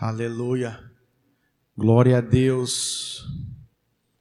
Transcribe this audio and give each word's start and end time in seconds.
Aleluia. 0.00 0.90
Glória 1.78 2.18
a 2.18 2.20
Deus. 2.20 3.24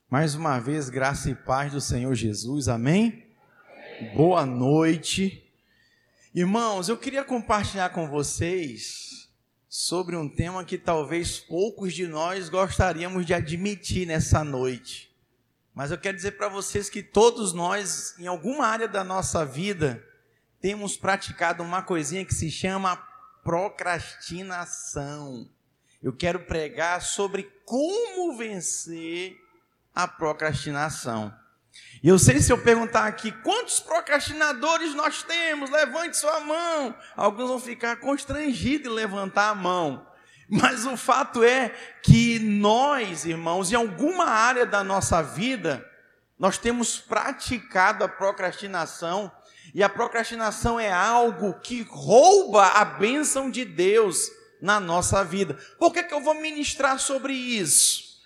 Mais 0.08 0.36
uma 0.36 0.60
vez, 0.60 0.88
graça 0.88 1.32
e 1.32 1.36
paz 1.36 1.72
do 1.72 1.82
Senhor 1.82 2.14
Jesus. 2.14 2.68
Amém? 2.68 3.26
Amém? 4.00 4.16
Boa 4.16 4.46
noite. 4.46 5.52
Irmãos, 6.34 6.90
eu 6.90 6.98
queria 6.98 7.24
compartilhar 7.24 7.90
com 7.90 8.08
vocês 8.08 9.28
sobre 9.68 10.16
um 10.16 10.30
tema 10.30 10.64
que 10.64 10.78
talvez 10.78 11.40
poucos 11.40 11.92
de 11.92 12.06
nós 12.06 12.50
gostaríamos 12.50 13.26
de 13.26 13.34
admitir 13.34 14.06
nessa 14.06 14.44
noite. 14.44 15.12
Mas 15.74 15.90
eu 15.90 15.98
quero 15.98 16.16
dizer 16.16 16.34
para 16.34 16.50
vocês 16.50 16.88
que 16.88 17.02
todos 17.02 17.52
nós, 17.52 18.14
em 18.20 18.28
alguma 18.28 18.68
área 18.68 18.88
da 18.88 19.04
nossa 19.04 19.44
vida, 19.44 20.06
temos 20.62 20.96
praticado 20.96 21.64
uma 21.64 21.82
coisinha 21.82 22.24
que 22.24 22.36
se 22.36 22.52
chama 22.52 22.96
procrastinação 23.44 25.50
eu 26.04 26.12
quero 26.12 26.40
pregar 26.40 27.02
sobre 27.02 27.44
como 27.66 28.36
vencer 28.36 29.38
a 29.96 30.06
procrastinação. 30.06 31.34
E 32.04 32.10
eu 32.10 32.20
sei 32.20 32.42
se 32.42 32.52
eu 32.52 32.62
perguntar 32.62 33.08
aqui 33.08 33.32
quantos 33.42 33.80
procrastinadores 33.80 34.94
nós 34.94 35.24
temos, 35.24 35.70
levante 35.70 36.18
sua 36.18 36.42
mão. 36.42 36.94
Alguns 37.16 37.48
vão 37.48 37.60
ficar 37.60 37.96
constrangidos 37.96 38.92
em 38.92 38.96
levantar 38.96 39.50
a 39.50 39.56
mão. 39.56 40.06
Mas 40.50 40.86
o 40.86 40.98
fato 40.98 41.42
é 41.42 41.70
que 42.04 42.38
nós, 42.38 43.26
irmãos, 43.26 43.72
em 43.72 43.76
alguma 43.76 44.26
área 44.26 44.66
da 44.66 44.84
nossa 44.84 45.22
vida, 45.24 45.90
nós 46.38 46.58
temos 46.58 47.00
praticado 47.00 48.04
a 48.04 48.10
procrastinação, 48.10 49.32
e 49.74 49.82
a 49.82 49.90
procrastinação 49.90 50.78
é 50.78 50.92
algo 50.92 51.54
que 51.62 51.82
rouba 51.84 52.68
a 52.68 52.84
bênção 52.84 53.50
de 53.50 53.64
Deus 53.64 54.30
na 54.64 54.80
nossa 54.80 55.26
vida. 55.26 55.60
Por 55.78 55.92
que, 55.92 56.04
que 56.04 56.14
eu 56.14 56.22
vou 56.22 56.36
ministrar 56.36 56.98
sobre 56.98 57.34
isso? 57.34 58.22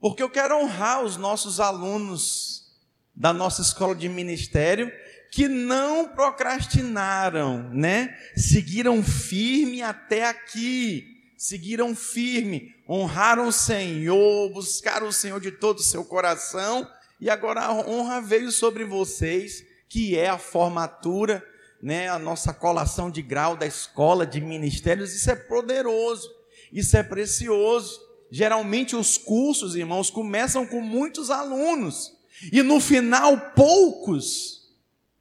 Porque 0.00 0.22
eu 0.22 0.30
quero 0.30 0.58
honrar 0.58 1.04
os 1.04 1.18
nossos 1.18 1.60
alunos 1.60 2.72
da 3.14 3.34
nossa 3.34 3.60
escola 3.60 3.94
de 3.94 4.08
ministério 4.08 4.90
que 5.30 5.46
não 5.46 6.08
procrastinaram, 6.08 7.68
né? 7.68 8.16
Seguiram 8.34 9.02
firme 9.02 9.82
até 9.82 10.26
aqui, 10.26 11.04
seguiram 11.36 11.94
firme, 11.94 12.74
honraram 12.88 13.48
o 13.48 13.52
Senhor, 13.52 14.50
buscaram 14.54 15.08
o 15.08 15.12
Senhor 15.12 15.38
de 15.38 15.50
todo 15.50 15.80
o 15.80 15.82
seu 15.82 16.02
coração, 16.02 16.90
e 17.20 17.28
agora 17.28 17.60
a 17.60 17.74
honra 17.74 18.22
veio 18.22 18.50
sobre 18.50 18.86
vocês, 18.86 19.62
que 19.86 20.16
é 20.16 20.30
a 20.30 20.38
formatura 20.38 21.44
né, 21.82 22.08
a 22.08 22.18
nossa 22.18 22.52
colação 22.52 23.10
de 23.10 23.22
grau 23.22 23.56
da 23.56 23.66
escola 23.66 24.26
de 24.26 24.40
ministérios, 24.40 25.14
isso 25.14 25.30
é 25.30 25.36
poderoso, 25.36 26.28
isso 26.72 26.96
é 26.96 27.02
precioso. 27.02 28.00
Geralmente 28.30 28.96
os 28.96 29.16
cursos, 29.16 29.76
irmãos, 29.76 30.10
começam 30.10 30.66
com 30.66 30.80
muitos 30.80 31.30
alunos 31.30 32.16
e 32.52 32.62
no 32.62 32.80
final 32.80 33.52
poucos, 33.54 34.74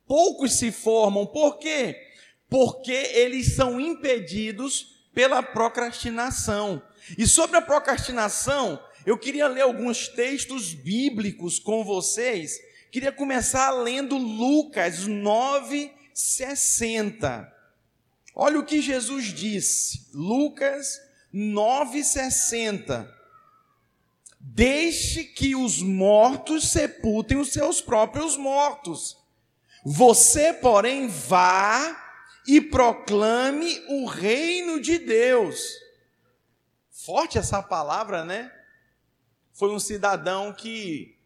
poucos 0.08 0.54
se 0.54 0.72
formam. 0.72 1.26
Por 1.26 1.58
quê? 1.58 1.96
Porque 2.50 2.92
eles 2.92 3.56
são 3.56 3.80
impedidos 3.80 4.96
pela 5.14 5.42
procrastinação. 5.42 6.82
E 7.18 7.26
sobre 7.26 7.58
a 7.58 7.62
procrastinação, 7.62 8.80
eu 9.06 9.18
queria 9.18 9.48
ler 9.48 9.62
alguns 9.62 10.08
textos 10.08 10.74
bíblicos 10.74 11.60
com 11.60 11.84
vocês. 11.84 12.60
Queria 12.92 13.12
começar 13.12 13.72
lendo 13.72 14.18
Lucas 14.18 15.08
9, 15.08 15.92
60. 16.16 17.54
Olha 18.34 18.60
o 18.60 18.66
que 18.66 18.82
Jesus 18.82 19.26
disse, 19.26 20.10
Lucas 20.14 21.02
9,60. 21.34 23.14
Deixe 24.40 25.26
que 25.26 25.56
os 25.56 25.82
mortos 25.82 26.70
sepultem 26.70 27.38
os 27.38 27.52
seus 27.52 27.82
próprios 27.82 28.38
mortos. 28.38 29.18
Você, 29.84 30.54
porém, 30.54 31.08
vá 31.08 32.02
e 32.48 32.62
proclame 32.62 33.84
o 33.90 34.06
reino 34.06 34.80
de 34.80 34.98
Deus. 34.98 35.60
Forte 36.92 37.38
essa 37.38 37.62
palavra, 37.62 38.24
né? 38.24 38.52
Foi 39.52 39.74
um 39.74 39.80
cidadão 39.80 40.54
que 40.54 41.18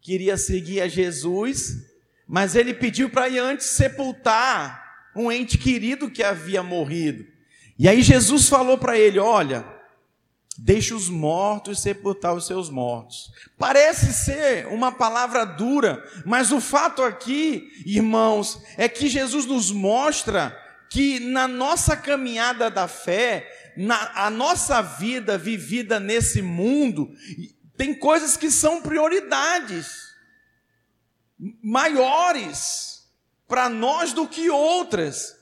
queria 0.00 0.36
seguir 0.36 0.80
a 0.82 0.88
Jesus, 0.88 1.93
mas 2.26 2.54
ele 2.54 2.72
pediu 2.72 3.10
para 3.10 3.28
ir 3.28 3.38
antes 3.38 3.66
sepultar 3.66 4.82
um 5.14 5.30
ente 5.30 5.56
querido 5.58 6.10
que 6.10 6.22
havia 6.22 6.62
morrido. 6.62 7.24
E 7.78 7.88
aí 7.88 8.02
Jesus 8.02 8.48
falou 8.48 8.78
para 8.78 8.98
ele: 8.98 9.18
Olha, 9.18 9.64
deixe 10.58 10.94
os 10.94 11.08
mortos 11.08 11.80
sepultar 11.80 12.34
os 12.34 12.46
seus 12.46 12.70
mortos. 12.70 13.30
Parece 13.58 14.12
ser 14.12 14.66
uma 14.68 14.92
palavra 14.92 15.44
dura, 15.44 16.02
mas 16.24 16.52
o 16.52 16.60
fato 16.60 17.02
aqui, 17.02 17.68
irmãos, 17.84 18.60
é 18.76 18.88
que 18.88 19.08
Jesus 19.08 19.46
nos 19.46 19.70
mostra 19.70 20.58
que 20.90 21.18
na 21.18 21.48
nossa 21.48 21.96
caminhada 21.96 22.70
da 22.70 22.86
fé, 22.86 23.48
na 23.76 24.12
a 24.14 24.30
nossa 24.30 24.80
vida 24.80 25.36
vivida 25.36 25.98
nesse 25.98 26.40
mundo, 26.40 27.10
tem 27.76 27.92
coisas 27.92 28.36
que 28.36 28.50
são 28.50 28.80
prioridades 28.80 30.13
maiores 31.38 33.08
para 33.46 33.68
nós 33.68 34.12
do 34.12 34.28
que 34.28 34.50
outras. 34.50 35.34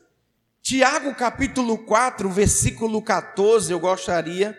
Tiago 0.60 1.14
capítulo 1.14 1.78
4, 1.78 2.30
versículo 2.30 3.02
14, 3.02 3.72
eu 3.72 3.80
gostaria 3.80 4.56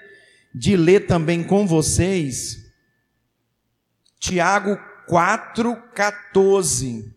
de 0.53 0.75
ler 0.75 1.07
também 1.07 1.43
com 1.43 1.65
vocês. 1.65 2.71
Tiago 4.19 4.77
4, 5.07 5.75
14. 5.93 7.13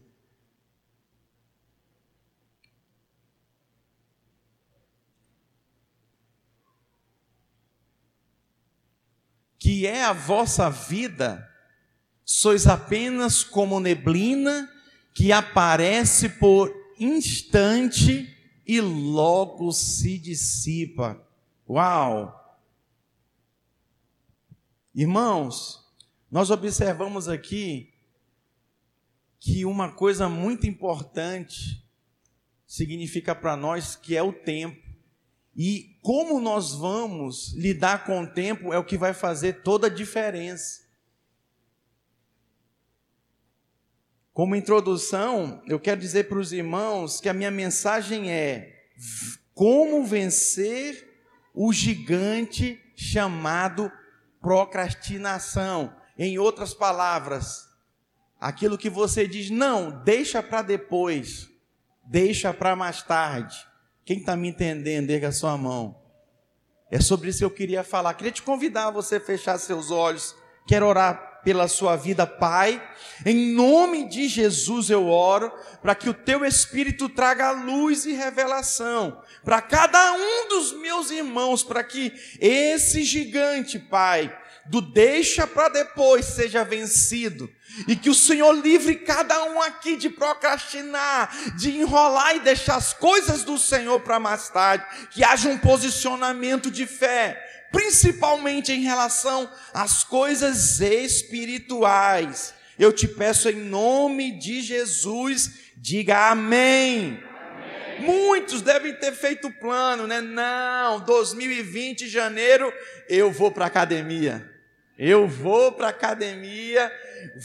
Que 9.58 9.86
é 9.86 10.04
a 10.04 10.12
vossa 10.12 10.70
vida 10.70 11.55
sois 12.26 12.66
apenas 12.66 13.44
como 13.44 13.78
neblina 13.78 14.68
que 15.14 15.30
aparece 15.30 16.28
por 16.28 16.74
instante 16.98 18.36
e 18.66 18.80
logo 18.80 19.70
se 19.70 20.18
dissipa. 20.18 21.24
Uau! 21.68 22.34
Irmãos, 24.92 25.86
nós 26.28 26.50
observamos 26.50 27.28
aqui 27.28 27.94
que 29.38 29.64
uma 29.64 29.92
coisa 29.92 30.28
muito 30.28 30.66
importante 30.66 31.86
significa 32.66 33.36
para 33.36 33.56
nós 33.56 33.94
que 33.94 34.16
é 34.16 34.22
o 34.22 34.32
tempo. 34.32 34.84
E 35.54 35.96
como 36.02 36.40
nós 36.40 36.74
vamos 36.74 37.52
lidar 37.52 38.04
com 38.04 38.22
o 38.22 38.26
tempo 38.26 38.72
é 38.72 38.78
o 38.78 38.84
que 38.84 38.98
vai 38.98 39.14
fazer 39.14 39.62
toda 39.62 39.86
a 39.86 39.90
diferença. 39.90 40.85
Como 44.36 44.54
introdução, 44.54 45.62
eu 45.66 45.80
quero 45.80 45.98
dizer 45.98 46.28
para 46.28 46.38
os 46.38 46.52
irmãos 46.52 47.22
que 47.22 47.28
a 47.30 47.32
minha 47.32 47.50
mensagem 47.50 48.30
é 48.30 48.84
como 49.54 50.04
vencer 50.04 51.22
o 51.54 51.72
gigante 51.72 52.78
chamado 52.94 53.90
procrastinação. 54.38 55.90
Em 56.18 56.38
outras 56.38 56.74
palavras, 56.74 57.66
aquilo 58.38 58.76
que 58.76 58.90
você 58.90 59.26
diz, 59.26 59.48
não, 59.48 60.02
deixa 60.04 60.42
para 60.42 60.60
depois, 60.60 61.48
deixa 62.04 62.52
para 62.52 62.76
mais 62.76 63.02
tarde. 63.02 63.56
Quem 64.04 64.18
está 64.18 64.36
me 64.36 64.48
entendendo, 64.48 65.08
erga 65.08 65.32
sua 65.32 65.56
mão. 65.56 65.98
É 66.90 67.00
sobre 67.00 67.30
isso 67.30 67.38
que 67.38 67.44
eu 67.46 67.50
queria 67.50 67.82
falar. 67.82 68.12
Queria 68.12 68.32
te 68.32 68.42
convidar 68.42 68.88
a 68.88 68.90
você 68.90 69.18
fechar 69.18 69.56
seus 69.56 69.90
olhos. 69.90 70.36
Quero 70.66 70.86
orar 70.86 71.25
pela 71.46 71.68
sua 71.68 71.94
vida, 71.94 72.26
Pai. 72.26 72.82
Em 73.24 73.54
nome 73.54 74.08
de 74.08 74.26
Jesus 74.26 74.90
eu 74.90 75.08
oro 75.08 75.52
para 75.80 75.94
que 75.94 76.08
o 76.08 76.12
teu 76.12 76.44
Espírito 76.44 77.08
traga 77.08 77.52
luz 77.52 78.04
e 78.04 78.12
revelação 78.14 79.22
para 79.44 79.62
cada 79.62 80.12
um 80.14 80.48
dos 80.48 80.72
meus 80.72 81.12
irmãos, 81.12 81.62
para 81.62 81.84
que 81.84 82.12
esse 82.40 83.04
gigante, 83.04 83.78
Pai, 83.78 84.36
do 84.64 84.80
deixa 84.80 85.46
para 85.46 85.68
depois 85.68 86.24
seja 86.24 86.64
vencido. 86.64 87.48
E 87.86 87.94
que 87.94 88.10
o 88.10 88.14
Senhor 88.14 88.50
livre 88.52 88.96
cada 88.96 89.44
um 89.44 89.62
aqui 89.62 89.96
de 89.96 90.10
procrastinar, 90.10 91.30
de 91.56 91.76
enrolar 91.78 92.34
e 92.34 92.40
deixar 92.40 92.74
as 92.74 92.92
coisas 92.92 93.44
do 93.44 93.56
Senhor 93.56 94.00
para 94.00 94.18
mais 94.18 94.48
tarde. 94.48 94.84
Que 95.12 95.22
haja 95.22 95.48
um 95.48 95.58
posicionamento 95.58 96.72
de 96.72 96.86
fé 96.86 97.45
principalmente 97.70 98.72
em 98.72 98.82
relação 98.82 99.50
às 99.72 100.04
coisas 100.04 100.80
espirituais. 100.80 102.54
Eu 102.78 102.92
te 102.92 103.08
peço 103.08 103.48
em 103.48 103.56
nome 103.56 104.32
de 104.38 104.60
Jesus, 104.60 105.72
diga 105.76 106.30
amém. 106.30 107.22
amém. 107.22 108.00
Muitos 108.00 108.60
devem 108.60 108.94
ter 108.94 109.12
feito 109.12 109.50
plano, 109.50 110.06
né? 110.06 110.20
Não, 110.20 111.00
2020, 111.00 112.08
janeiro, 112.08 112.72
eu 113.08 113.30
vou 113.30 113.50
para 113.50 113.66
academia. 113.66 114.52
Eu 114.98 115.28
vou 115.28 115.72
para 115.72 115.88
academia, 115.88 116.90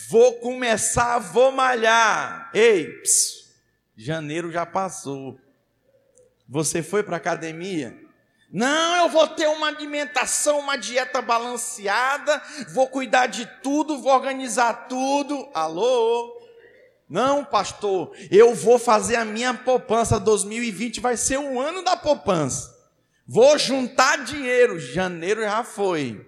vou 0.09 0.35
começar, 0.39 1.19
vou 1.19 1.51
malhar. 1.51 2.49
Ei, 2.53 2.87
psiu, 3.01 3.45
janeiro 3.97 4.51
já 4.51 4.65
passou. 4.65 5.37
Você 6.47 6.81
foi 6.81 7.03
para 7.03 7.17
academia? 7.17 8.00
Não, 8.51 8.97
eu 8.97 9.09
vou 9.09 9.27
ter 9.27 9.47
uma 9.47 9.67
alimentação, 9.67 10.59
uma 10.59 10.75
dieta 10.75 11.21
balanceada, 11.21 12.41
vou 12.73 12.87
cuidar 12.87 13.27
de 13.27 13.45
tudo, 13.63 14.01
vou 14.01 14.11
organizar 14.11 14.87
tudo. 14.89 15.47
Alô? 15.53 16.37
Não, 17.09 17.45
pastor, 17.45 18.11
eu 18.29 18.53
vou 18.53 18.77
fazer 18.77 19.15
a 19.15 19.25
minha 19.25 19.53
poupança 19.53 20.19
2020 20.19 20.99
vai 20.99 21.15
ser 21.15 21.37
o 21.37 21.59
ano 21.59 21.83
da 21.83 21.95
poupança. 21.95 22.69
Vou 23.25 23.57
juntar 23.57 24.23
dinheiro, 24.25 24.79
janeiro 24.79 25.41
já 25.41 25.63
foi. 25.63 26.25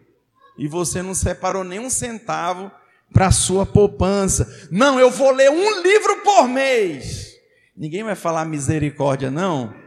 E 0.58 0.68
você 0.68 1.02
não 1.02 1.14
separou 1.14 1.64
nem 1.64 1.80
um 1.80 1.90
centavo 1.90 2.72
para 3.12 3.28
a 3.28 3.32
sua 3.32 3.66
poupança. 3.66 4.68
Não, 4.72 5.00
eu 5.00 5.10
vou 5.10 5.32
ler 5.32 5.50
um 5.50 5.82
livro 5.82 6.22
por 6.22 6.48
mês. 6.48 7.34
Ninguém 7.76 8.04
vai 8.04 8.16
falar 8.16 8.46
misericórdia, 8.46 9.30
não? 9.30 9.83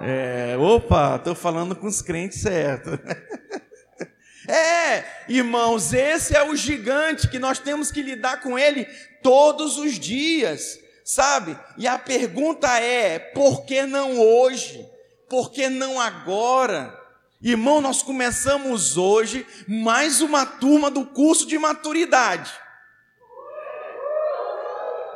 É, 0.00 0.56
opa, 0.58 1.16
estou 1.16 1.34
falando 1.34 1.74
com 1.76 1.86
os 1.86 2.02
crentes 2.02 2.40
certo. 2.40 2.90
É, 4.46 5.02
irmãos, 5.26 5.94
esse 5.94 6.36
é 6.36 6.42
o 6.42 6.54
gigante 6.54 7.28
que 7.28 7.38
nós 7.38 7.58
temos 7.58 7.90
que 7.90 8.02
lidar 8.02 8.42
com 8.42 8.58
ele 8.58 8.84
todos 9.22 9.78
os 9.78 9.98
dias, 9.98 10.78
sabe? 11.02 11.58
E 11.78 11.88
a 11.88 11.98
pergunta 11.98 12.68
é: 12.78 13.18
por 13.18 13.64
que 13.64 13.86
não 13.86 14.20
hoje? 14.20 14.86
Por 15.30 15.50
que 15.50 15.70
não 15.70 15.98
agora? 15.98 16.94
Irmão, 17.40 17.80
nós 17.80 18.02
começamos 18.02 18.96
hoje 18.96 19.46
mais 19.66 20.20
uma 20.20 20.44
turma 20.44 20.90
do 20.90 21.06
curso 21.06 21.46
de 21.46 21.58
maturidade. 21.58 22.52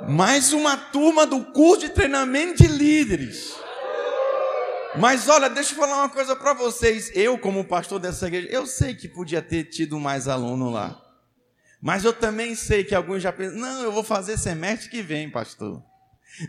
Mais 0.08 0.52
uma 0.52 0.76
turma 0.76 1.26
do 1.26 1.44
curso 1.44 1.86
de 1.86 1.90
treinamento 1.90 2.62
de 2.62 2.68
líderes. 2.68 3.54
Mas 4.96 5.28
olha, 5.28 5.50
deixa 5.50 5.72
eu 5.72 5.76
falar 5.76 5.98
uma 5.98 6.08
coisa 6.08 6.34
para 6.34 6.54
vocês. 6.54 7.10
Eu, 7.14 7.38
como 7.38 7.64
pastor 7.64 7.98
dessa 7.98 8.26
igreja, 8.26 8.48
eu 8.50 8.66
sei 8.66 8.94
que 8.94 9.08
podia 9.08 9.42
ter 9.42 9.64
tido 9.64 9.98
mais 10.00 10.26
aluno 10.26 10.70
lá. 10.70 11.00
Mas 11.80 12.04
eu 12.04 12.12
também 12.12 12.54
sei 12.54 12.82
que 12.82 12.94
alguns 12.94 13.22
já 13.22 13.32
pensam, 13.32 13.58
não, 13.58 13.82
eu 13.82 13.92
vou 13.92 14.02
fazer 14.02 14.36
semestre 14.36 14.90
que 14.90 15.02
vem, 15.02 15.30
pastor. 15.30 15.82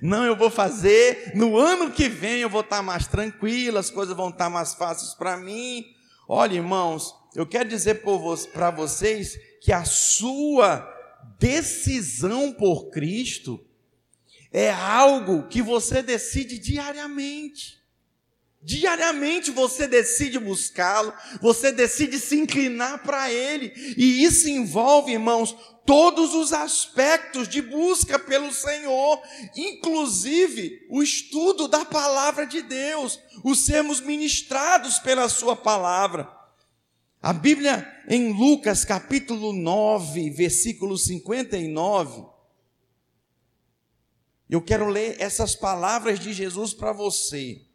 Não, 0.02 0.26
eu 0.26 0.36
vou 0.36 0.50
fazer 0.50 1.32
no 1.36 1.58
ano 1.58 1.92
que 1.92 2.08
vem, 2.08 2.40
eu 2.40 2.50
vou 2.50 2.62
estar 2.62 2.82
mais 2.82 3.08
tranquilo, 3.08 3.78
as 3.78 3.90
coisas 3.90 4.16
vão 4.16 4.30
estar 4.30 4.50
mais 4.50 4.74
fáceis 4.74 5.14
para 5.14 5.38
mim. 5.38 5.86
Olha, 6.28 6.56
irmãos, 6.56 7.14
eu 7.36 7.46
quero 7.46 7.70
dizer 7.70 8.02
para 8.54 8.72
vocês 8.72 9.38
que 9.62 9.72
a 9.72 9.84
sua 9.84 10.88
decisão 11.38 12.52
por 12.52 12.90
Cristo 12.90 13.64
é 14.52 14.72
algo 14.72 15.48
que 15.48 15.62
você 15.62 16.02
decide 16.02 16.58
diariamente. 16.58 17.79
Diariamente 18.62 19.52
você 19.52 19.88
decide 19.88 20.38
buscá-lo, 20.38 21.14
você 21.42 21.72
decide 21.72 22.20
se 22.20 22.38
inclinar 22.38 23.02
para 23.04 23.32
ele, 23.32 23.72
e 23.96 24.24
isso 24.24 24.50
envolve, 24.50 25.14
irmãos, 25.14 25.56
todos 25.86 26.36
os 26.36 26.52
aspectos 26.52 27.48
de 27.48 27.62
busca 27.62 28.20
pelo 28.20 28.52
Senhor, 28.52 29.22
inclusive 29.56 30.86
o 30.90 31.02
estudo 31.02 31.70
da 31.70 31.86
palavra 31.86 32.46
de 32.46 32.62
Deus, 32.62 33.18
os 33.46 33.60
sermos 33.60 34.02
ministrados 34.02 35.00
pela 35.00 35.30
Sua 35.30 35.56
palavra. 35.56 36.30
A 37.22 37.32
Bíblia 37.32 37.88
em 38.10 38.34
Lucas 38.34 38.84
capítulo 38.84 39.54
9, 39.54 40.32
versículo 40.32 40.98
59, 40.98 42.26
eu 44.50 44.62
quero 44.62 44.88
ler 44.88 45.16
essas 45.20 45.56
palavras 45.56 46.20
de 46.20 46.34
Jesus 46.34 46.74
para 46.74 46.92
você. 46.92 47.69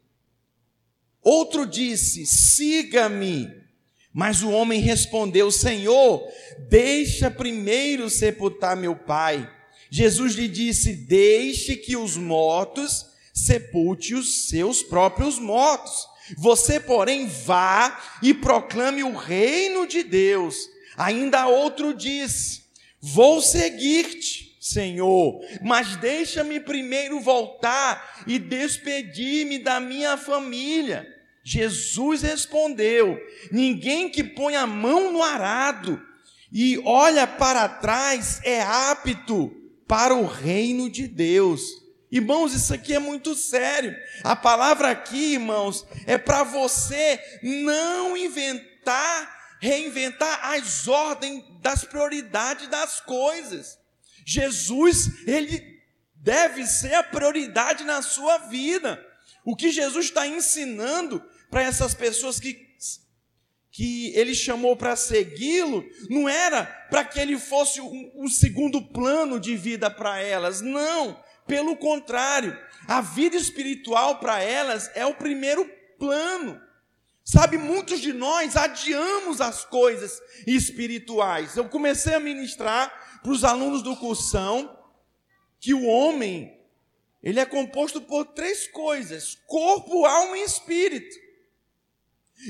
Outro 1.24 1.66
disse: 1.66 2.26
Siga-me. 2.26 3.64
Mas 4.12 4.42
o 4.42 4.50
homem 4.50 4.80
respondeu: 4.80 5.50
Senhor, 5.50 6.22
deixa 6.68 7.30
primeiro 7.30 8.08
sepultar 8.08 8.76
meu 8.76 8.94
pai. 8.94 9.50
Jesus 9.90 10.34
lhe 10.34 10.46
disse: 10.46 10.94
Deixe 10.94 11.74
que 11.74 11.96
os 11.96 12.16
mortos 12.16 13.06
sepulte 13.32 14.14
os 14.14 14.48
seus 14.48 14.82
próprios 14.82 15.38
mortos. 15.38 16.06
Você, 16.38 16.78
porém, 16.78 17.26
vá 17.26 18.00
e 18.22 18.32
proclame 18.32 19.02
o 19.02 19.16
reino 19.16 19.86
de 19.86 20.02
Deus. 20.02 20.56
Ainda 20.96 21.48
outro 21.48 21.92
disse: 21.92 22.62
Vou 23.00 23.42
seguir-te, 23.42 24.56
Senhor, 24.60 25.40
mas 25.60 25.96
deixa-me 25.96 26.58
primeiro 26.60 27.20
voltar 27.20 28.24
e 28.26 28.38
despedir-me 28.38 29.58
da 29.58 29.78
minha 29.78 30.16
família. 30.16 31.13
Jesus 31.44 32.22
respondeu: 32.22 33.20
Ninguém 33.52 34.08
que 34.08 34.24
põe 34.24 34.56
a 34.56 34.66
mão 34.66 35.12
no 35.12 35.22
arado 35.22 36.02
e 36.50 36.78
olha 36.86 37.26
para 37.26 37.68
trás 37.68 38.40
é 38.42 38.62
apto 38.62 39.54
para 39.86 40.14
o 40.14 40.24
reino 40.24 40.88
de 40.88 41.06
Deus. 41.06 41.60
Irmãos, 42.10 42.54
isso 42.54 42.72
aqui 42.72 42.94
é 42.94 42.98
muito 42.98 43.34
sério. 43.34 43.94
A 44.22 44.34
palavra 44.34 44.88
aqui, 44.88 45.34
irmãos, 45.34 45.84
é 46.06 46.16
para 46.16 46.44
você 46.44 47.20
não 47.42 48.16
inventar, 48.16 49.56
reinventar 49.60 50.52
as 50.52 50.88
ordens 50.88 51.42
das 51.60 51.84
prioridades 51.84 52.68
das 52.68 53.00
coisas. 53.00 53.78
Jesus, 54.24 55.26
ele 55.26 55.82
deve 56.14 56.64
ser 56.66 56.94
a 56.94 57.02
prioridade 57.02 57.84
na 57.84 58.00
sua 58.00 58.38
vida. 58.38 59.04
O 59.44 59.54
que 59.56 59.70
Jesus 59.70 60.06
está 60.06 60.26
ensinando 60.26 61.22
para 61.54 61.62
essas 61.62 61.94
pessoas 61.94 62.40
que, 62.40 62.66
que 63.70 64.12
ele 64.16 64.34
chamou 64.34 64.76
para 64.76 64.96
segui-lo, 64.96 65.84
não 66.10 66.28
era 66.28 66.64
para 66.90 67.04
que 67.04 67.20
ele 67.20 67.38
fosse 67.38 67.80
um, 67.80 68.10
um 68.16 68.28
segundo 68.28 68.82
plano 68.82 69.38
de 69.38 69.54
vida 69.56 69.88
para 69.88 70.20
elas, 70.20 70.60
não, 70.60 71.16
pelo 71.46 71.76
contrário, 71.76 72.58
a 72.88 73.00
vida 73.00 73.36
espiritual 73.36 74.18
para 74.18 74.42
elas 74.42 74.90
é 74.96 75.06
o 75.06 75.14
primeiro 75.14 75.64
plano. 75.96 76.60
Sabe, 77.22 77.56
muitos 77.56 78.00
de 78.00 78.12
nós 78.12 78.56
adiamos 78.56 79.40
as 79.40 79.64
coisas 79.64 80.20
espirituais. 80.48 81.56
Eu 81.56 81.68
comecei 81.68 82.14
a 82.14 82.20
ministrar 82.20 83.20
para 83.22 83.30
os 83.30 83.44
alunos 83.44 83.80
do 83.80 83.94
cursão 83.96 84.76
que 85.60 85.72
o 85.72 85.84
homem, 85.84 86.60
ele 87.22 87.38
é 87.38 87.46
composto 87.46 88.00
por 88.00 88.24
três 88.24 88.66
coisas: 88.66 89.38
corpo, 89.46 90.04
alma 90.04 90.36
e 90.36 90.42
espírito. 90.42 91.22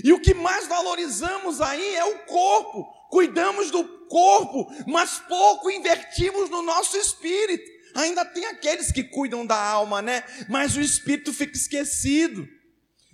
E 0.02 0.12
o 0.12 0.20
que 0.20 0.34
mais 0.34 0.66
valorizamos 0.66 1.60
aí 1.60 1.94
é 1.94 2.04
o 2.04 2.18
corpo. 2.26 2.84
Cuidamos 3.10 3.70
do 3.70 3.84
corpo, 4.08 4.66
mas 4.86 5.18
pouco 5.28 5.70
invertimos 5.70 6.50
no 6.50 6.62
nosso 6.62 6.96
espírito. 6.96 7.64
Ainda 7.94 8.24
tem 8.24 8.44
aqueles 8.46 8.90
que 8.90 9.04
cuidam 9.04 9.46
da 9.46 9.56
alma, 9.56 10.02
né? 10.02 10.24
Mas 10.48 10.76
o 10.76 10.80
espírito 10.80 11.32
fica 11.32 11.56
esquecido. 11.56 12.48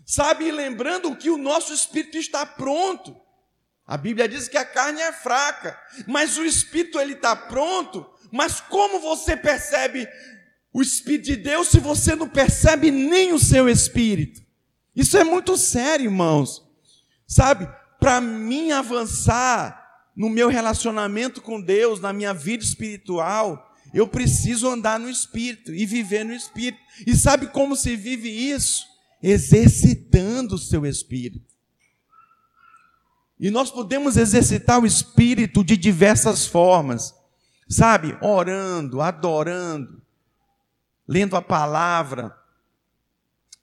Sabe, 0.06 0.50
lembrando 0.50 1.14
que 1.14 1.28
o 1.28 1.36
nosso 1.36 1.72
espírito 1.72 2.16
está 2.16 2.46
pronto. 2.46 3.14
A 3.86 3.96
Bíblia 3.96 4.28
diz 4.28 4.48
que 4.48 4.56
a 4.56 4.64
carne 4.64 5.00
é 5.00 5.12
fraca, 5.12 5.78
mas 6.06 6.38
o 6.38 6.44
espírito 6.44 6.98
ele 6.98 7.12
está 7.12 7.36
pronto. 7.36 8.08
Mas 8.32 8.60
como 8.60 9.00
você 9.00 9.36
percebe 9.36 10.08
o 10.72 10.80
espírito 10.80 11.26
de 11.26 11.36
Deus 11.36 11.68
se 11.68 11.78
você 11.78 12.14
não 12.14 12.28
percebe 12.28 12.90
nem 12.90 13.32
o 13.32 13.38
seu 13.38 13.68
espírito? 13.68 14.40
Isso 14.94 15.16
é 15.16 15.24
muito 15.24 15.56
sério, 15.56 16.06
irmãos. 16.06 16.62
Sabe, 17.26 17.68
para 17.98 18.20
mim 18.20 18.72
avançar 18.72 19.80
no 20.16 20.28
meu 20.28 20.48
relacionamento 20.48 21.40
com 21.40 21.60
Deus, 21.60 22.00
na 22.00 22.12
minha 22.12 22.34
vida 22.34 22.64
espiritual, 22.64 23.74
eu 23.92 24.06
preciso 24.06 24.68
andar 24.68 24.98
no 24.98 25.08
espírito 25.08 25.74
e 25.74 25.86
viver 25.86 26.24
no 26.24 26.32
espírito. 26.32 26.80
E 27.06 27.14
sabe 27.14 27.46
como 27.48 27.76
se 27.76 27.96
vive 27.96 28.28
isso? 28.28 28.84
Exercitando 29.22 30.54
o 30.54 30.58
seu 30.58 30.86
espírito. 30.86 31.50
E 33.38 33.50
nós 33.50 33.70
podemos 33.70 34.16
exercitar 34.16 34.80
o 34.80 34.86
espírito 34.86 35.64
de 35.64 35.76
diversas 35.76 36.46
formas. 36.46 37.14
Sabe? 37.68 38.16
Orando, 38.20 39.00
adorando, 39.00 40.02
lendo 41.06 41.36
a 41.36 41.42
palavra, 41.42 42.36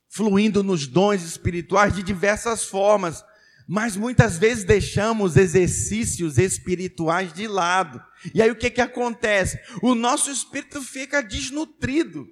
fluindo 0.08 0.62
nos 0.62 0.86
dons 0.86 1.22
espirituais 1.22 1.94
de 1.94 2.02
diversas 2.02 2.64
formas 2.64 3.24
mas 3.70 3.94
muitas 3.94 4.38
vezes 4.38 4.64
deixamos 4.64 5.36
exercícios 5.36 6.38
espirituais 6.38 7.34
de 7.34 7.46
lado. 7.46 8.02
E 8.32 8.40
aí 8.40 8.50
o 8.50 8.56
que, 8.56 8.70
que 8.70 8.80
acontece? 8.80 9.60
O 9.82 9.94
nosso 9.94 10.30
espírito 10.30 10.80
fica 10.80 11.22
desnutrido. 11.22 12.26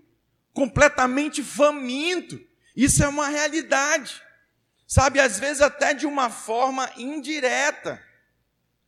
completamente 0.54 1.42
faminto. 1.42 2.40
Isso 2.74 3.04
é 3.04 3.08
uma 3.08 3.28
realidade. 3.28 4.22
Sabe, 4.86 5.20
às 5.20 5.38
vezes 5.38 5.60
até 5.60 5.92
de 5.92 6.06
uma 6.06 6.30
forma 6.30 6.90
indireta. 6.96 8.02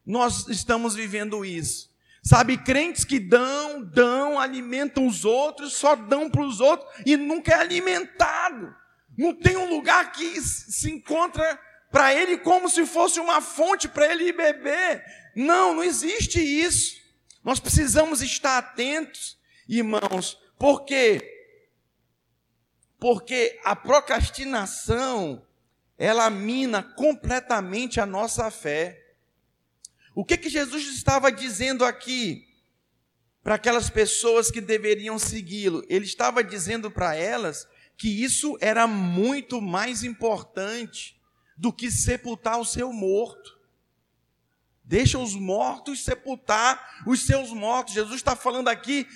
Nós 0.06 0.48
estamos 0.48 0.94
vivendo 0.94 1.44
isso. 1.44 1.90
Sabe, 2.22 2.58
crentes 2.58 3.04
que 3.04 3.18
dão, 3.18 3.82
dão, 3.82 4.38
alimentam 4.38 5.06
os 5.06 5.24
outros, 5.24 5.74
só 5.74 5.94
dão 5.94 6.28
para 6.28 6.42
os 6.42 6.60
outros 6.60 6.88
e 7.06 7.16
nunca 7.16 7.52
é 7.52 7.60
alimentado. 7.60 8.74
Não 9.16 9.34
tem 9.34 9.56
um 9.56 9.70
lugar 9.70 10.12
que 10.12 10.40
se 10.40 10.90
encontra 10.90 11.58
para 11.90 12.14
ele 12.14 12.38
como 12.38 12.68
se 12.68 12.84
fosse 12.84 13.18
uma 13.18 13.40
fonte 13.40 13.88
para 13.88 14.10
ele 14.10 14.32
beber. 14.32 15.02
Não, 15.34 15.74
não 15.74 15.84
existe 15.84 16.40
isso. 16.40 16.96
Nós 17.42 17.58
precisamos 17.58 18.20
estar 18.20 18.58
atentos, 18.58 19.38
irmãos, 19.68 20.38
porque 20.58 21.36
porque 23.00 23.58
a 23.64 23.76
procrastinação 23.76 25.46
ela 25.96 26.30
mina 26.30 26.82
completamente 26.82 28.00
a 28.00 28.06
nossa 28.06 28.50
fé. 28.50 29.07
O 30.18 30.24
que 30.24 30.36
que 30.36 30.48
Jesus 30.48 30.82
estava 30.88 31.30
dizendo 31.30 31.84
aqui 31.84 32.44
para 33.40 33.54
aquelas 33.54 33.88
pessoas 33.88 34.50
que 34.50 34.60
deveriam 34.60 35.16
segui-lo? 35.16 35.86
Ele 35.88 36.04
estava 36.04 36.42
dizendo 36.42 36.90
para 36.90 37.14
elas 37.14 37.68
que 37.96 38.24
isso 38.24 38.58
era 38.60 38.84
muito 38.88 39.60
mais 39.60 40.02
importante 40.02 41.16
do 41.56 41.72
que 41.72 41.88
sepultar 41.88 42.58
o 42.58 42.64
seu 42.64 42.92
morto. 42.92 43.60
Deixa 44.82 45.20
os 45.20 45.36
mortos 45.36 46.02
sepultar 46.02 47.04
os 47.06 47.24
seus 47.24 47.52
mortos. 47.52 47.94
Jesus 47.94 48.16
está 48.16 48.34
falando 48.34 48.66
aqui 48.66 49.06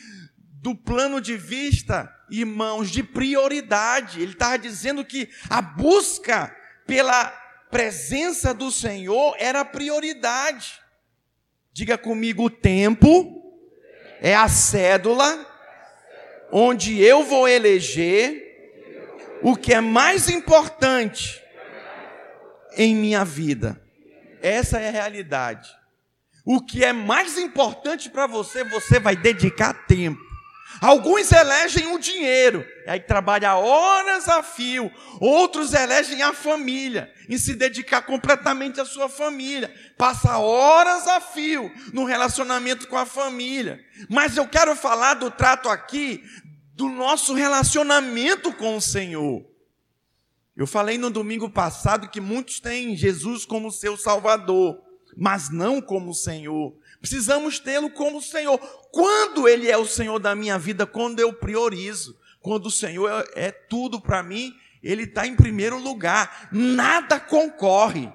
do 0.61 0.73
plano 0.73 1.21
de 1.21 1.37
vista, 1.37 2.09
irmãos, 2.31 2.93
de 2.93 3.03
prioridade. 3.03 4.23
Ele 4.23 4.35
está 4.35 4.57
dizendo 4.57 5.05
que 5.05 5.29
a 5.51 5.61
busca 5.61 6.57
pela 6.87 7.25
presença 7.73 8.55
do 8.55 8.71
Senhor 8.71 9.35
era 9.37 9.65
prioridade. 9.65 10.81
Diga 11.73 11.97
comigo: 11.97 12.45
o 12.45 12.51
tempo 12.51 13.43
é 14.21 14.35
a 14.35 14.49
cédula 14.49 15.47
onde 16.53 17.03
eu 17.03 17.25
vou 17.25 17.49
eleger 17.49 18.51
o 19.43 19.57
que 19.57 19.73
é 19.73 19.81
mais 19.81 20.29
importante 20.29 21.43
em 22.77 22.95
minha 22.95 23.25
vida. 23.25 23.81
Essa 24.43 24.79
é 24.79 24.89
a 24.89 24.93
realidade. 24.93 25.71
O 26.45 26.61
que 26.61 26.85
é 26.85 26.93
mais 26.93 27.39
importante 27.39 28.11
para 28.11 28.27
você, 28.27 28.65
você 28.65 29.01
vai 29.01 29.17
dedicar 29.17 29.73
tempo. 29.87 30.21
Alguns 30.81 31.31
elegem 31.31 31.95
o 31.95 31.99
dinheiro, 31.99 32.67
aí 32.87 32.99
trabalha 32.99 33.55
horas 33.55 34.29
a 34.29 34.43
fio. 34.43 34.91
Outros 35.21 35.75
elegem 35.75 36.23
a 36.23 36.33
família, 36.33 37.13
em 37.29 37.39
se 37.39 37.55
dedicar 37.55 38.03
completamente 38.03 38.81
à 38.81 38.85
sua 38.85 39.09
família. 39.09 39.73
Passa 40.03 40.37
horas 40.37 41.07
a 41.07 41.21
fio 41.21 41.71
no 41.93 42.05
relacionamento 42.05 42.89
com 42.89 42.97
a 42.97 43.07
família. 43.07 43.79
Mas 44.11 44.37
eu 44.37 44.49
quero 44.49 44.75
falar 44.75 45.15
do 45.15 45.31
trato 45.31 45.69
aqui 45.69 46.25
do 46.75 46.89
nosso 46.89 47.35
relacionamento 47.35 48.53
com 48.53 48.77
o 48.77 48.81
Senhor. 48.81 49.47
Eu 50.57 50.67
falei 50.67 50.99
no 50.99 51.09
domingo 51.09 51.49
passado 51.49 52.09
que 52.09 52.21
muitos 52.21 52.59
têm 52.59 52.97
Jesus 52.97 53.45
como 53.45 53.71
seu 53.71 53.97
Salvador, 53.97 54.77
mas 55.17 55.51
não 55.51 55.81
como 55.81 56.13
Senhor. 56.13 56.75
Precisamos 56.99 57.61
tê-lo 57.61 57.89
como 57.89 58.21
Senhor. 58.21 58.59
Quando 58.91 59.47
Ele 59.47 59.71
é 59.71 59.79
o 59.79 59.87
Senhor 59.87 60.19
da 60.19 60.35
minha 60.35 60.59
vida, 60.59 60.85
quando 60.85 61.21
eu 61.21 61.33
priorizo, 61.33 62.19
quando 62.41 62.67
o 62.67 62.73
Senhor 62.73 63.09
é, 63.37 63.47
é 63.47 63.53
tudo 63.53 64.01
para 64.01 64.21
mim, 64.21 64.53
Ele 64.83 65.05
está 65.05 65.29
em 65.29 65.37
primeiro 65.37 65.79
lugar. 65.79 66.49
Nada 66.51 67.21
concorre. 67.21 68.11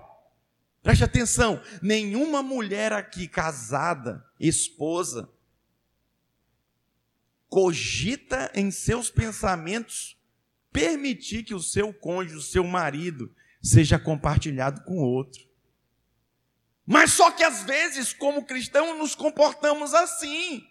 Preste 0.82 1.04
atenção: 1.04 1.62
nenhuma 1.82 2.42
mulher 2.42 2.94
aqui 2.94 3.28
casada, 3.28 4.26
esposa, 4.40 5.30
cogita 7.50 8.52
em 8.54 8.72
seus 8.72 9.10
pensamentos 9.10 10.18
permitir 10.72 11.44
que 11.44 11.56
o 11.56 11.60
seu 11.60 11.92
cônjuge, 11.92 12.36
o 12.36 12.42
seu 12.42 12.64
marido, 12.64 13.34
seja 13.62 13.98
compartilhado 13.98 14.84
com 14.84 14.98
outro. 14.98 15.42
Mas 16.86 17.14
só 17.14 17.32
que 17.32 17.44
às 17.44 17.64
vezes, 17.64 18.14
como 18.14 18.46
cristãos, 18.46 18.98
nos 18.98 19.16
comportamos 19.16 19.94
assim. 19.94 20.64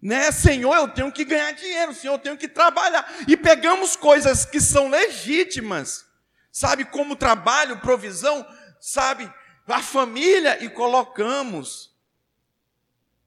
Né? 0.00 0.30
Senhor, 0.30 0.74
eu 0.76 0.88
tenho 0.88 1.10
que 1.10 1.24
ganhar 1.24 1.52
dinheiro, 1.52 1.94
Senhor, 1.94 2.14
eu 2.14 2.18
tenho 2.18 2.36
que 2.36 2.46
trabalhar. 2.48 3.04
E 3.26 3.36
pegamos 3.36 3.96
coisas 3.96 4.44
que 4.44 4.60
são 4.60 4.88
legítimas, 4.88 6.04
sabe, 6.52 6.84
como 6.84 7.16
trabalho, 7.16 7.80
provisão, 7.80 8.46
sabe, 8.78 9.32
a 9.74 9.82
família, 9.82 10.62
e 10.64 10.68
colocamos 10.68 11.94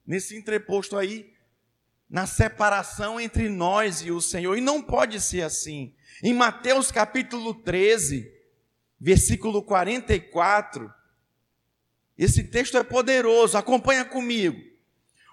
nesse 0.06 0.36
entreposto 0.36 0.96
aí, 0.96 1.32
na 2.08 2.26
separação 2.26 3.20
entre 3.20 3.48
nós 3.48 4.02
e 4.02 4.10
o 4.10 4.20
Senhor. 4.20 4.56
E 4.56 4.60
não 4.60 4.82
pode 4.82 5.20
ser 5.20 5.42
assim. 5.42 5.94
Em 6.22 6.34
Mateus 6.34 6.90
capítulo 6.90 7.54
13, 7.54 8.32
versículo 8.98 9.62
44, 9.62 10.92
esse 12.18 12.44
texto 12.44 12.76
é 12.76 12.82
poderoso, 12.82 13.56
acompanha 13.56 14.04
comigo. 14.04 14.60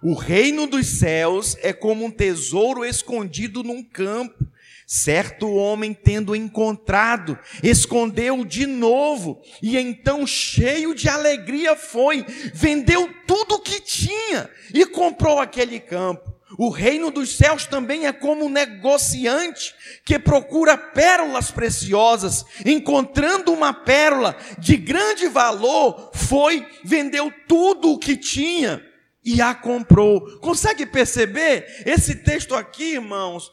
O 0.02 0.14
reino 0.14 0.68
dos 0.68 1.00
céus 1.00 1.58
é 1.62 1.74
como 1.74 2.06
um 2.06 2.12
tesouro 2.12 2.86
escondido 2.86 3.64
num 3.64 3.84
campo. 3.84 4.48
Certo 4.90 5.54
homem, 5.54 5.94
tendo 5.94 6.34
encontrado, 6.34 7.38
escondeu 7.62 8.46
de 8.46 8.66
novo, 8.66 9.42
e 9.62 9.78
então, 9.78 10.26
cheio 10.26 10.96
de 10.96 11.10
alegria, 11.10 11.76
foi, 11.76 12.26
vendeu 12.54 13.14
tudo 13.28 13.56
o 13.56 13.60
que 13.60 13.82
tinha 13.82 14.50
e 14.74 14.86
comprou 14.86 15.42
aquele 15.42 15.82
campo. 15.82 16.34
O 16.58 16.70
reino 16.70 17.12
dos 17.12 17.36
céus 17.36 17.66
também 17.66 18.08
é 18.08 18.14
como 18.14 18.46
um 18.46 18.50
negociante 18.50 19.76
que 20.06 20.18
procura 20.18 20.78
pérolas 20.78 21.52
preciosas. 21.52 22.46
Encontrando 22.66 23.52
uma 23.52 23.74
pérola 23.74 24.38
de 24.58 24.78
grande 24.78 25.28
valor, 25.28 26.12
foi, 26.14 26.66
vendeu 26.86 27.30
tudo 27.46 27.92
o 27.92 28.00
que 28.00 28.16
tinha 28.16 28.82
e 29.22 29.42
a 29.42 29.54
comprou. 29.54 30.40
Consegue 30.40 30.86
perceber? 30.86 31.84
Esse 31.86 32.16
texto 32.16 32.56
aqui, 32.56 32.94
irmãos, 32.94 33.52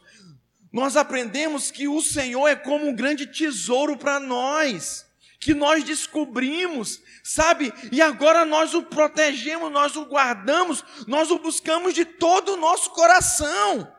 nós 0.74 0.94
aprendemos 0.94 1.70
que 1.70 1.88
o 1.88 2.02
Senhor 2.02 2.46
é 2.46 2.54
como 2.54 2.86
um 2.86 2.94
grande 2.94 3.26
tesouro 3.26 3.96
para 3.96 4.20
nós, 4.20 5.06
que 5.40 5.54
nós 5.54 5.82
descobrimos 5.82 7.00
sabe? 7.24 7.72
E 7.90 8.02
agora 8.02 8.44
nós 8.44 8.74
o 8.74 8.82
protegemos, 8.82 9.72
nós 9.72 9.96
o 9.96 10.04
guardamos, 10.04 10.84
nós 11.08 11.30
o 11.30 11.38
buscamos 11.38 11.94
de 11.94 12.04
todo 12.04 12.52
o 12.52 12.56
nosso 12.58 12.90
coração. 12.90 13.90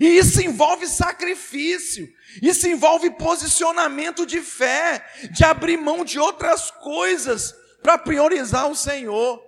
E 0.00 0.06
isso 0.06 0.40
envolve 0.40 0.86
sacrifício, 0.86 2.08
isso 2.40 2.68
envolve 2.68 3.10
posicionamento 3.10 4.24
de 4.24 4.40
fé, 4.40 5.04
de 5.32 5.44
abrir 5.44 5.76
mão 5.76 6.04
de 6.04 6.20
outras 6.20 6.70
coisas 6.70 7.52
para 7.82 7.98
priorizar 7.98 8.70
o 8.70 8.76
Senhor. 8.76 9.42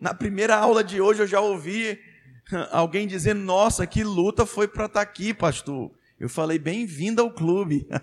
Na 0.00 0.14
primeira 0.14 0.56
aula 0.56 0.82
de 0.82 0.98
hoje 0.98 1.22
eu 1.22 1.26
já 1.26 1.40
ouvi 1.40 2.00
alguém 2.70 3.06
dizendo: 3.06 3.40
Nossa, 3.40 3.86
que 3.86 4.02
luta 4.04 4.46
foi 4.46 4.68
para 4.68 4.86
estar 4.86 5.00
tá 5.00 5.02
aqui, 5.02 5.34
pastor. 5.34 5.90
Eu 6.18 6.28
falei: 6.28 6.58
Bem-vindo 6.58 7.20
ao 7.22 7.30
clube. 7.30 7.86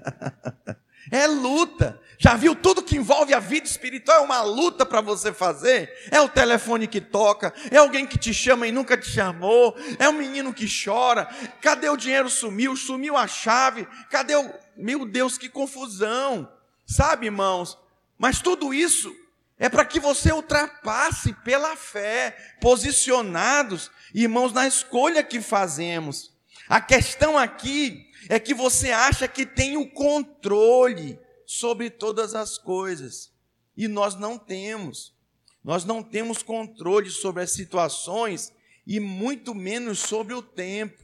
É 1.11 1.25
luta. 1.25 1.99
Já 2.17 2.35
viu 2.35 2.53
tudo 2.53 2.83
que 2.83 2.97
envolve 2.97 3.33
a 3.33 3.39
vida 3.39 3.65
espiritual? 3.65 4.17
É 4.17 4.21
uma 4.21 4.41
luta 4.41 4.85
para 4.85 5.01
você 5.01 5.31
fazer. 5.33 5.91
É 6.11 6.19
o 6.19 6.27
telefone 6.27 6.87
que 6.87 6.99
toca, 6.99 7.53
é 7.71 7.77
alguém 7.77 8.05
que 8.05 8.17
te 8.17 8.33
chama 8.33 8.67
e 8.67 8.71
nunca 8.71 8.97
te 8.97 9.09
chamou, 9.09 9.75
é 9.97 10.09
um 10.09 10.13
menino 10.13 10.53
que 10.53 10.67
chora. 10.67 11.25
Cadê 11.61 11.89
o 11.89 11.97
dinheiro 11.97 12.29
sumiu? 12.29 12.75
Sumiu 12.75 13.15
a 13.15 13.27
chave. 13.27 13.87
Cadê 14.09 14.35
o. 14.35 14.53
Meu 14.75 15.05
Deus, 15.05 15.37
que 15.37 15.49
confusão. 15.49 16.51
Sabe, 16.85 17.27
irmãos? 17.27 17.77
Mas 18.17 18.41
tudo 18.41 18.73
isso 18.73 19.15
é 19.59 19.67
para 19.67 19.83
que 19.85 19.99
você 19.99 20.31
ultrapasse 20.31 21.33
pela 21.43 21.75
fé, 21.75 22.31
posicionados, 22.61 23.91
irmãos, 24.13 24.53
na 24.53 24.65
escolha 24.65 25.21
que 25.21 25.41
fazemos. 25.41 26.33
A 26.69 26.79
questão 26.79 27.37
aqui 27.37 28.09
é 28.29 28.39
que 28.39 28.53
você 28.53 28.91
acha 28.91 29.27
que 29.27 29.45
tem 29.45 29.75
o 29.75 29.89
controle 29.91 31.19
sobre 31.45 31.89
todas 31.89 32.33
as 32.33 32.57
coisas. 32.57 33.33
E 33.75 33.87
nós 33.87 34.15
não 34.15 34.37
temos. 34.37 35.13
Nós 35.61 35.83
não 35.83 36.01
temos 36.01 36.41
controle 36.41 37.09
sobre 37.09 37.43
as 37.43 37.51
situações 37.51 38.53
e 38.87 38.97
muito 38.97 39.53
menos 39.53 39.99
sobre 39.99 40.33
o 40.33 40.41
tempo. 40.41 41.03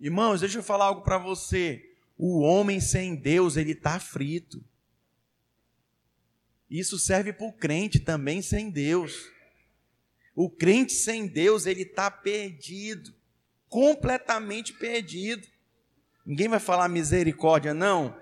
Irmãos, 0.00 0.40
deixa 0.40 0.58
eu 0.58 0.62
falar 0.62 0.86
algo 0.86 1.02
para 1.02 1.18
você. 1.18 1.94
O 2.16 2.40
homem 2.40 2.80
sem 2.80 3.14
Deus, 3.14 3.56
ele 3.56 3.72
está 3.72 4.00
frito. 4.00 4.64
Isso 6.72 6.98
serve 6.98 7.32
para 7.32 7.46
o 7.46 7.52
crente 7.52 8.00
também 8.00 8.42
sem 8.42 8.68
Deus. 8.68 9.30
O 10.34 10.50
crente 10.50 10.92
sem 10.92 11.28
Deus, 11.28 11.66
ele 11.66 11.82
está 11.82 12.10
perdido 12.10 13.14
completamente 13.72 14.74
perdido. 14.74 15.48
Ninguém 16.26 16.46
vai 16.46 16.60
falar 16.60 16.88
misericórdia, 16.88 17.72
não. 17.72 18.14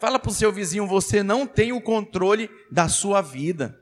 Fala 0.00 0.18
para 0.18 0.30
o 0.30 0.34
seu 0.34 0.52
vizinho: 0.52 0.84
você 0.84 1.22
não 1.22 1.46
tem 1.46 1.70
o 1.70 1.80
controle 1.80 2.50
da 2.72 2.88
sua 2.88 3.22
vida. 3.22 3.80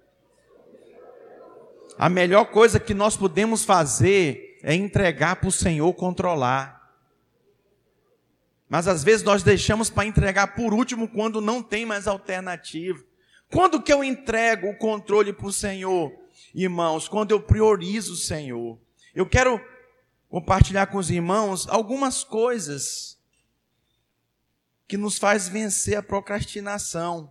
A 1.99 2.11
melhor 2.11 2.51
coisa 2.51 2.79
que 2.79 2.93
nós 2.93 3.17
podemos 3.17 3.65
fazer 3.65 4.59
é 4.63 4.75
entregar 4.75 5.37
para 5.37 5.49
o 5.49 5.53
Senhor 5.53 5.91
controlar. 5.95 6.77
Mas 8.69 8.87
às 8.87 9.03
vezes 9.03 9.25
nós 9.25 9.43
deixamos 9.43 9.89
para 9.89 10.05
entregar 10.05 10.55
por 10.55 10.75
último 10.75 11.09
quando 11.09 11.41
não 11.41 11.63
tem 11.63 11.87
mais 11.87 12.07
alternativa. 12.07 13.03
Quando 13.51 13.83
que 13.83 13.93
eu 13.93 14.05
entrego 14.05 14.69
o 14.69 14.77
controle 14.77 15.33
para 15.33 15.47
o 15.47 15.53
Senhor? 15.53 16.13
Irmãos, 16.55 17.09
quando 17.09 17.31
eu 17.31 17.41
priorizo 17.41 18.13
o 18.13 18.17
Senhor. 18.17 18.79
Eu 19.15 19.27
quero 19.27 19.61
compartilhar 20.29 20.87
com 20.87 20.99
os 20.99 21.11
irmãos 21.11 21.67
algumas 21.69 22.23
coisas 22.23 23.19
que 24.87 24.97
nos 24.97 25.19
faz 25.19 25.49
vencer 25.49 25.97
a 25.97 26.03
procrastinação. 26.03 27.31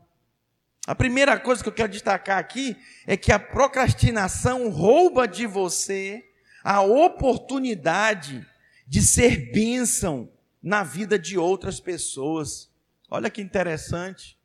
A 0.86 0.96
primeira 0.96 1.40
coisa 1.40 1.62
que 1.62 1.70
eu 1.70 1.74
quero 1.74 1.92
destacar 1.92 2.38
aqui 2.38 2.76
é 3.06 3.18
que 3.18 3.32
a 3.32 3.40
procrastinação 3.40 4.70
rouba 4.70 5.28
de 5.28 5.46
você 5.46 6.24
a 6.64 6.82
oportunidade 6.82 8.46
de 8.88 9.02
ser 9.02 9.52
bênção 9.52 10.32
na 10.62 10.84
vida 10.84 11.18
de 11.18 11.38
outras 11.38 11.80
pessoas. 11.80 12.70
Olha 13.10 13.30
que 13.30 13.42
interessante. 13.42 14.37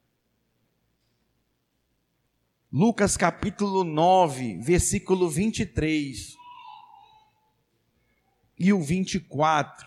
Lucas 2.73 3.19
capítulo 3.19 3.85
9, 3.85 4.57
versículo 4.63 5.29
23 5.29 6.39
e 8.59 8.73
o 8.73 8.81
24. 8.81 9.87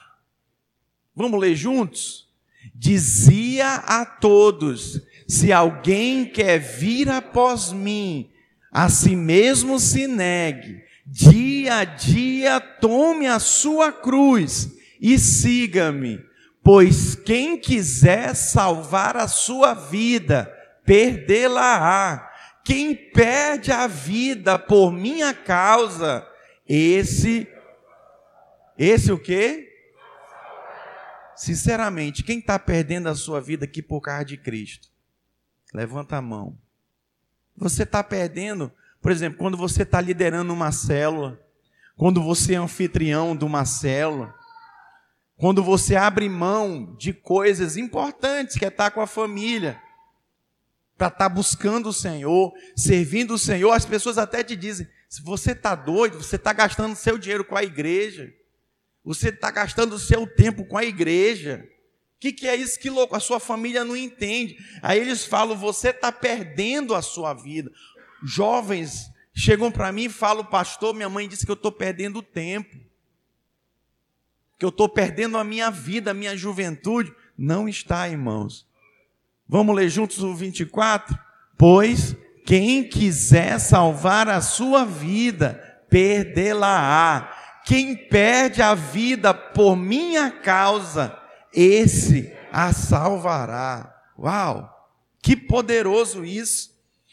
Vamos 1.15 1.39
ler 1.39 1.56
juntos? 1.56 2.30
Dizia 2.75 3.77
a 3.77 4.06
todos: 4.06 5.01
Se 5.27 5.51
alguém 5.51 6.25
quer 6.25 6.60
vir 6.60 7.10
após 7.10 7.72
mim, 7.72 8.30
a 8.72 8.88
si 8.88 9.15
mesmo 9.15 9.80
se 9.80 10.06
negue, 10.06 10.84
dia 11.08 11.77
a 11.77 11.86
dia 11.86 12.60
tome 12.60 13.25
a 13.25 13.39
sua 13.39 13.92
cruz 13.92 14.70
e 15.01 15.18
siga-me, 15.18 16.24
pois 16.63 17.15
quem 17.15 17.58
quiser 17.58 18.36
salvar 18.36 19.18
a 19.18 19.27
sua 19.27 19.74
vida, 19.74 20.46
perdê-la-á. 20.86 22.25
Quem 22.66 22.96
perde 22.96 23.72
a 23.72 23.86
vida 23.86 24.58
por 24.58 24.92
minha 24.92 25.36
causa, 25.36 26.28
esse 26.68 27.48
esse 28.76 29.12
o 29.12 29.20
quê? 29.20 29.72
Sinceramente, 31.36 32.24
quem 32.24 32.40
está 32.40 32.58
perdendo 32.58 33.08
a 33.08 33.16
sua 33.16 33.40
vida 33.40 33.66
aqui 33.66 33.84
por 33.84 34.02
causa 34.02 34.26
de 34.26 34.36
Cristo? 34.36 34.90
Levanta 35.74 36.18
a 36.18 36.22
mão. 36.22 36.58
Você 37.56 37.84
está 37.84 38.04
perdendo, 38.04 38.72
por 39.00 39.12
exemplo, 39.12 39.38
quando 39.38 39.56
você 39.56 39.84
está 39.84 40.02
liderando 40.02 40.52
uma 40.52 40.72
célula, 40.72 41.40
quando 41.96 42.22
você 42.22 42.56
é 42.56 42.58
anfitrião 42.58 43.36
de 43.38 43.46
uma 43.46 43.64
célula, 43.64 44.34
quando 45.38 45.64
você 45.64 45.96
abre 45.96 46.28
mão 46.28 46.96
de 46.98 47.14
coisas 47.14 47.78
importantes, 47.78 48.58
que 48.58 48.66
é 48.66 48.70
estar 48.70 48.90
com 48.90 49.02
a 49.02 49.08
família, 49.08 49.80
para 50.98 51.08
estar 51.08 51.30
buscando 51.30 51.90
o 51.90 51.94
Senhor, 51.94 52.54
servindo 52.75 53.34
o 53.34 53.40
Senhor, 53.40 53.72
as 53.72 53.86
pessoas 53.86 54.18
até 54.18 54.44
te 54.44 54.56
dizem: 54.56 54.88
se 55.10 55.22
você 55.22 55.52
está 55.52 55.75
doido, 55.75 56.22
você 56.22 56.36
está 56.36 56.54
gastando 56.54 56.96
seu 56.96 57.18
dinheiro 57.18 57.46
com 57.46 57.56
a 57.56 57.64
igreja. 57.64 58.34
Você 59.04 59.30
está 59.30 59.52
gastando 59.52 59.94
o 59.94 60.00
seu 60.00 60.25
tempo 60.25 60.66
com 60.66 60.78
a 60.78 60.84
igreja. 60.84 61.64
O 62.18 62.20
que, 62.20 62.34
que, 62.34 62.48
é 62.48 62.56
isso? 62.56 62.80
Que 62.80 62.90
louco, 62.90 63.16
a 63.16 63.20
sua 63.20 63.40
família 63.40 63.86
não 63.86 63.96
entende. 63.96 64.58
Aí 64.82 65.00
eles 65.00 65.25
falam: 65.25 65.56
você 65.56 65.90
está 65.90 66.12
perdendo 66.12 66.96
a 66.96 67.02
sua 67.02 67.34
vida. 67.34 67.72
Jovens 68.24 69.12
chegam 69.34 69.72
para 69.72 69.92
mim 69.92 70.05
e 70.05 70.10
falam: 70.10 70.44
pastor, 70.44 70.94
minha 70.94 71.10
mãe 71.10 71.27
disse 71.27 71.46
que 71.46 71.51
eu 71.51 71.55
estou 71.55 71.72
perdendo 71.72 72.22
tempo, 72.22 72.75
que 74.58 74.66
eu 74.66 74.70
estou 74.70 74.90
perdendo 74.90 75.38
a 75.38 75.44
minha 75.44 75.70
vida, 75.70 76.12
a 76.12 76.14
minha 76.16 76.36
juventude. 76.36 77.14
Não 77.38 77.68
está, 77.68 78.08
irmãos. 78.08 78.66
Vamos 79.48 79.75
ler 79.75 79.90
juntos 79.90 80.20
o 80.20 80.34
24? 80.34 81.18
Pois 81.58 82.16
quem 82.46 82.84
quiser 82.84 83.60
salvar 83.60 84.27
a 84.29 84.42
sua 84.42 84.86
vida, 84.86 85.62
perdê-la-á 85.90 87.36
quem 87.66 87.96
perde 87.96 88.62
a 88.62 88.75
vida 88.75 89.34
por 89.34 89.75
minha 89.75 90.29
causa, 90.29 91.18
esse 91.51 92.31
a 92.51 92.72
salvará. 92.72 93.92
Uau! 94.18 94.72
Que 95.22 95.36
poderoso 95.36 96.24
isso! 96.24 96.70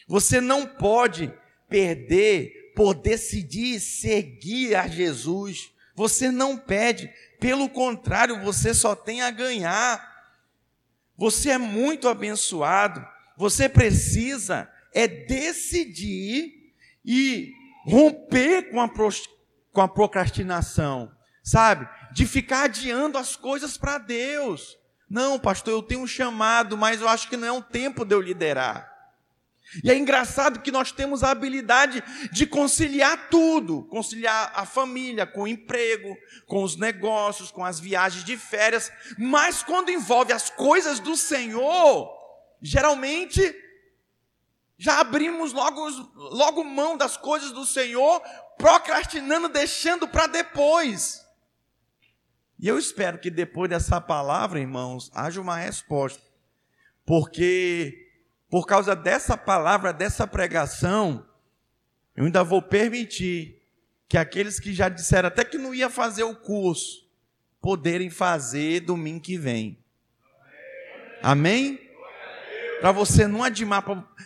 Você 0.07 0.43
não 0.43 0.67
pode 0.67 1.33
perder 1.71 2.73
por 2.77 2.93
decidir 2.93 3.81
seguir 3.81 4.75
a 4.75 4.87
Jesus. 4.87 5.71
Você 5.95 6.31
não 6.31 6.59
perde, 6.59 7.11
pelo 7.41 7.69
contrário, 7.71 8.43
você 8.43 8.75
só 8.75 8.95
tem 8.95 9.23
a 9.23 9.31
ganhar. 9.31 10.12
Você 11.23 11.51
é 11.51 11.59
muito 11.59 12.09
abençoado. 12.09 13.07
Você 13.37 13.69
precisa 13.69 14.69
é 14.93 15.07
decidir 15.07 16.53
e 17.05 17.53
romper 17.87 18.73
com 18.73 18.81
a 18.81 18.91
com 19.71 19.81
a 19.81 19.87
procrastinação, 19.87 21.13
sabe? 21.41 21.89
De 22.13 22.27
ficar 22.27 22.65
adiando 22.65 23.19
as 23.19 23.37
coisas 23.37 23.79
para 23.79 23.99
Deus. 23.99 24.77
Não, 25.09 25.39
pastor, 25.39 25.75
eu 25.75 25.83
tenho 25.83 26.01
um 26.01 26.09
chamado, 26.09 26.77
mas 26.77 27.01
eu 27.01 27.09
acho 27.09 27.29
que 27.29 27.37
não 27.37 27.47
é 27.47 27.53
um 27.53 27.63
tempo 27.63 28.05
de 28.05 28.17
eu 28.17 28.21
liderar. 28.21 28.92
E 29.83 29.91
é 29.91 29.97
engraçado 29.97 30.61
que 30.61 30.71
nós 30.71 30.93
temos 30.93 31.23
a 31.23 31.31
habilidade 31.31 32.03
de 32.31 32.47
conciliar 32.47 33.29
tudo, 33.31 33.85
conciliar 33.85 34.53
a 34.55 34.67
família 34.67 35.27
com 35.27 35.43
o 35.43 35.49
emprego, 35.49 36.17
com 36.47 36.63
os 36.63 36.77
negócios, 36.77 37.51
com 37.51 37.65
as 37.65 37.79
viagens 37.81 38.25
de 38.25 38.37
férias, 38.37 38.93
mas 39.19 39.63
quando 39.63 39.91
envolve 39.91 40.33
as 40.33 40.51
coisas 40.51 40.99
do 40.99 41.17
Senhor, 41.17 42.11
geralmente 42.61 43.55
já 44.77 44.99
abrimos 44.99 45.53
logo, 45.53 45.89
logo 46.15 46.65
mão 46.65 46.97
das 46.97 47.17
coisas 47.17 47.53
do 47.53 47.65
Senhor 47.65 48.21
procrastinando, 48.59 49.49
deixando 49.49 50.09
para 50.09 50.27
depois. 50.27 51.25
E 52.59 52.69
eu 52.69 52.79
espero 52.79 53.19
que 53.19 53.31
depois 53.31 53.71
dessa 53.71 54.01
palavra, 54.01 54.61
irmãos, 54.61 55.11
haja 55.15 55.41
uma 55.41 55.57
resposta. 55.57 56.23
Porque, 57.05 58.02
por 58.53 58.67
causa 58.67 58.95
dessa 58.95 59.35
palavra, 59.35 59.95
dessa 59.95 60.27
pregação, 60.27 61.25
eu 62.15 62.27
ainda 62.27 62.45
vou 62.45 62.61
permitir 62.61 63.63
que 64.07 64.19
aqueles 64.19 64.61
que 64.61 64.75
já 64.75 64.91
disseram 64.91 65.29
até 65.29 65.43
que 65.43 65.57
não 65.57 65.75
ia 65.75 65.89
fazer 65.89 66.25
o 66.25 66.37
curso, 66.37 67.09
poderem 67.63 68.11
fazer 68.11 68.81
domingo 68.81 69.23
que 69.23 69.39
vem. 69.39 69.79
Amém? 71.23 71.81
Para 72.83 72.93
você 72.93 73.27
não 73.27 73.43
adiar, 73.43 73.83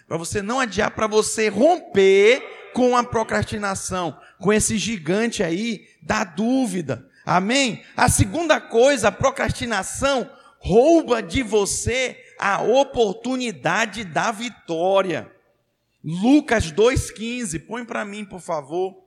para 0.08 0.16
você 0.18 0.42
não 0.42 0.58
adiar, 0.58 0.90
para 0.90 1.06
você 1.06 1.46
romper 1.46 2.42
com 2.74 2.96
a 2.96 3.04
procrastinação, 3.04 4.20
com 4.40 4.52
esse 4.52 4.76
gigante 4.76 5.44
aí 5.44 5.86
da 6.02 6.24
dúvida. 6.24 7.08
Amém? 7.24 7.84
A 7.96 8.08
segunda 8.08 8.60
coisa, 8.60 9.06
a 9.06 9.12
procrastinação 9.12 10.28
rouba 10.58 11.22
de 11.22 11.44
você 11.44 12.25
a 12.38 12.62
oportunidade 12.62 14.04
da 14.04 14.30
vitória. 14.30 15.32
Lucas 16.02 16.70
2,15, 16.72 17.66
põe 17.66 17.84
para 17.84 18.04
mim, 18.04 18.24
por 18.24 18.40
favor. 18.40 19.04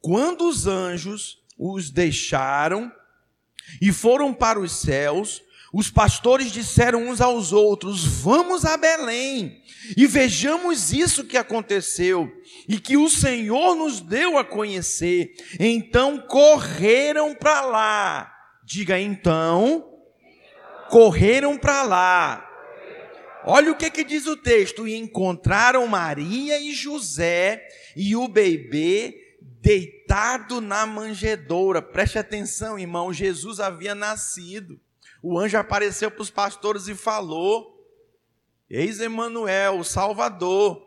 Quando 0.00 0.48
os 0.48 0.66
anjos 0.66 1.42
os 1.58 1.90
deixaram 1.90 2.92
e 3.80 3.92
foram 3.92 4.32
para 4.32 4.60
os 4.60 4.70
céus, 4.70 5.42
os 5.72 5.90
pastores 5.90 6.52
disseram 6.52 7.08
uns 7.08 7.20
aos 7.20 7.52
outros: 7.52 8.04
Vamos 8.04 8.64
a 8.64 8.76
Belém 8.76 9.64
e 9.96 10.06
vejamos 10.06 10.92
isso 10.92 11.24
que 11.24 11.36
aconteceu 11.36 12.30
e 12.68 12.78
que 12.78 12.96
o 12.96 13.08
Senhor 13.08 13.74
nos 13.74 14.00
deu 14.00 14.38
a 14.38 14.44
conhecer. 14.44 15.34
Então 15.58 16.18
correram 16.18 17.34
para 17.34 17.60
lá. 17.62 18.32
Diga 18.64 18.98
então, 18.98 19.84
correram 20.88 21.56
para 21.56 21.82
lá. 21.82 22.42
Olha 23.44 23.70
o 23.70 23.76
que, 23.76 23.90
que 23.90 24.02
diz 24.02 24.26
o 24.26 24.36
texto: 24.36 24.88
e 24.88 24.96
encontraram 24.96 25.86
Maria 25.86 26.58
e 26.58 26.72
José 26.74 27.64
e 27.94 28.16
o 28.16 28.26
bebê 28.26 29.14
deitado 29.60 30.60
na 30.60 30.84
manjedoura. 30.84 31.80
Preste 31.80 32.18
atenção, 32.18 32.78
irmão, 32.78 33.12
Jesus 33.12 33.60
havia 33.60 33.94
nascido. 33.94 34.80
O 35.22 35.38
anjo 35.38 35.56
apareceu 35.56 36.10
para 36.10 36.22
os 36.22 36.30
pastores 36.30 36.88
e 36.88 36.94
falou. 36.94 37.74
Eis 38.68 39.00
Emanuel, 39.00 39.78
o 39.78 39.84
Salvador. 39.84 40.84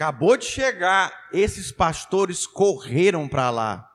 Acabou 0.00 0.34
de 0.34 0.46
chegar, 0.46 1.28
esses 1.30 1.70
pastores 1.70 2.46
correram 2.46 3.28
para 3.28 3.50
lá. 3.50 3.86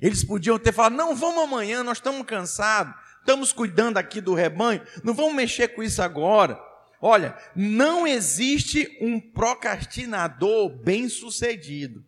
Eles 0.00 0.24
podiam 0.24 0.58
ter 0.58 0.72
falado: 0.72 0.94
não, 0.94 1.14
vamos 1.14 1.44
amanhã, 1.44 1.84
nós 1.84 1.98
estamos 1.98 2.26
cansados, 2.26 2.94
estamos 3.20 3.52
cuidando 3.52 3.98
aqui 3.98 4.22
do 4.22 4.32
rebanho, 4.32 4.80
não 5.04 5.12
vamos 5.12 5.34
mexer 5.34 5.68
com 5.74 5.82
isso 5.82 6.00
agora. 6.00 6.58
Olha, 6.98 7.36
não 7.54 8.06
existe 8.06 8.96
um 9.02 9.20
procrastinador 9.20 10.70
bem-sucedido. 10.82 12.02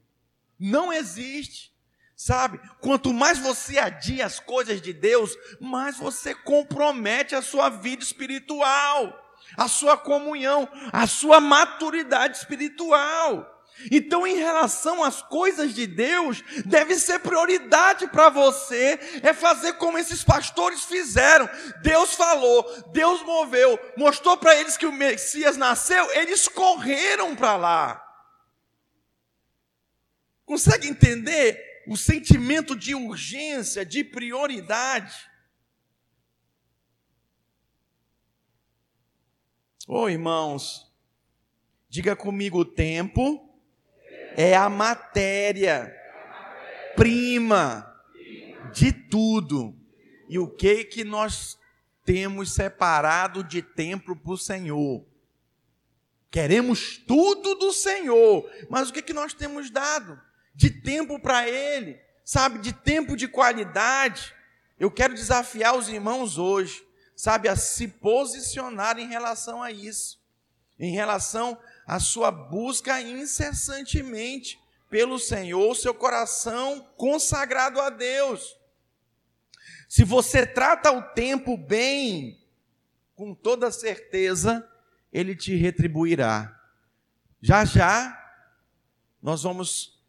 Não 0.59 0.91
existe. 0.91 1.71
Sabe? 2.17 2.59
Quanto 2.81 3.13
mais 3.13 3.39
você 3.39 3.79
adia 3.79 4.25
as 4.25 4.41
coisas 4.41 4.81
de 4.81 4.95
Deus, 4.95 5.37
mais 5.61 5.99
você 5.99 6.35
compromete 6.35 7.35
a 7.35 7.43
sua 7.43 7.69
vida 7.69 8.03
espiritual, 8.03 9.20
a 9.57 9.69
sua 9.69 9.97
comunhão, 9.97 10.69
a 10.93 11.07
sua 11.07 11.41
maturidade 11.41 12.37
espiritual. 12.37 13.59
Então, 13.91 14.27
em 14.27 14.37
relação 14.37 15.03
às 15.03 15.23
coisas 15.23 15.75
de 15.75 15.87
Deus, 15.87 16.43
deve 16.67 16.97
ser 16.97 17.21
prioridade 17.21 18.07
para 18.09 18.29
você, 18.29 18.99
é 19.23 19.33
fazer 19.33 19.75
como 19.75 19.97
esses 19.97 20.23
pastores 20.23 20.85
fizeram. 20.85 21.49
Deus 21.83 22.15
falou, 22.15 22.63
Deus 22.93 23.23
moveu, 23.23 23.79
mostrou 23.97 24.37
para 24.37 24.55
eles 24.57 24.77
que 24.77 24.87
o 24.87 24.93
Messias 24.93 25.57
nasceu, 25.57 26.11
eles 26.13 26.49
correram 26.49 27.35
para 27.35 27.57
lá. 27.57 28.07
Consegue 30.45 30.89
entender 30.89 31.83
o 31.87 31.97
sentimento 31.97 32.77
de 32.77 32.95
urgência, 32.95 33.87
de 33.87 34.05
prioridade? 34.05 35.30
Oh, 39.99 40.09
irmãos, 40.09 40.91
diga 41.89 42.15
comigo: 42.15 42.61
o 42.61 42.65
tempo 42.65 43.49
é 44.37 44.55
a 44.55 44.69
matéria 44.69 45.95
prima 46.95 47.87
de 48.73 48.93
tudo. 48.93 49.77
E 50.29 50.39
o 50.39 50.47
que 50.47 50.85
que 50.85 51.03
nós 51.03 51.59
temos 52.05 52.55
separado 52.55 53.43
de 53.43 53.63
tempo 53.63 54.15
para 54.15 54.33
o 54.33 54.39
Senhor? 54.39 55.05
Queremos 56.31 56.97
tudo 56.97 57.57
do 57.57 57.73
Senhor, 57.73 58.49
mas 58.69 58.89
o 58.89 58.93
que 58.93 59.03
que 59.03 59.13
nós 59.13 59.35
temos 59.35 59.71
dado 59.71 60.21
de 60.55 60.71
tempo 60.71 61.19
para 61.19 61.49
Ele? 61.49 61.99
Sabe, 62.25 62.61
de 62.61 62.73
tempo 62.73 63.17
de 63.17 63.27
qualidade. 63.27 64.33
Eu 64.79 64.89
quero 64.89 65.15
desafiar 65.15 65.77
os 65.77 65.89
irmãos 65.89 66.39
hoje, 66.39 66.85
sabe, 67.21 67.51
a 67.51 67.57
se 67.57 67.87
posicionar 67.87 68.99
em 68.99 69.07
relação 69.07 69.63
a 69.63 69.71
isso, 69.71 70.19
em 70.79 70.93
relação 70.95 71.59
a 71.87 72.01
sua 72.01 72.31
busca 72.31 72.99
incessantemente 72.99 74.59
pelo 74.89 75.19
Senhor, 75.19 75.77
seu 75.77 75.93
coração 75.93 76.89
consagrado 76.97 77.79
a 77.79 77.91
Deus. 77.91 78.57
Se 79.87 80.03
você 80.03 80.47
trata 80.47 80.91
o 80.91 81.03
tempo 81.03 81.59
bem, 81.59 82.43
com 83.15 83.35
toda 83.35 83.71
certeza, 83.71 84.67
ele 85.13 85.37
te 85.37 85.55
retribuirá. 85.55 86.59
Já 87.43 87.67
já, 87.67 88.19
nós 89.23 89.43
vamos 89.43 90.03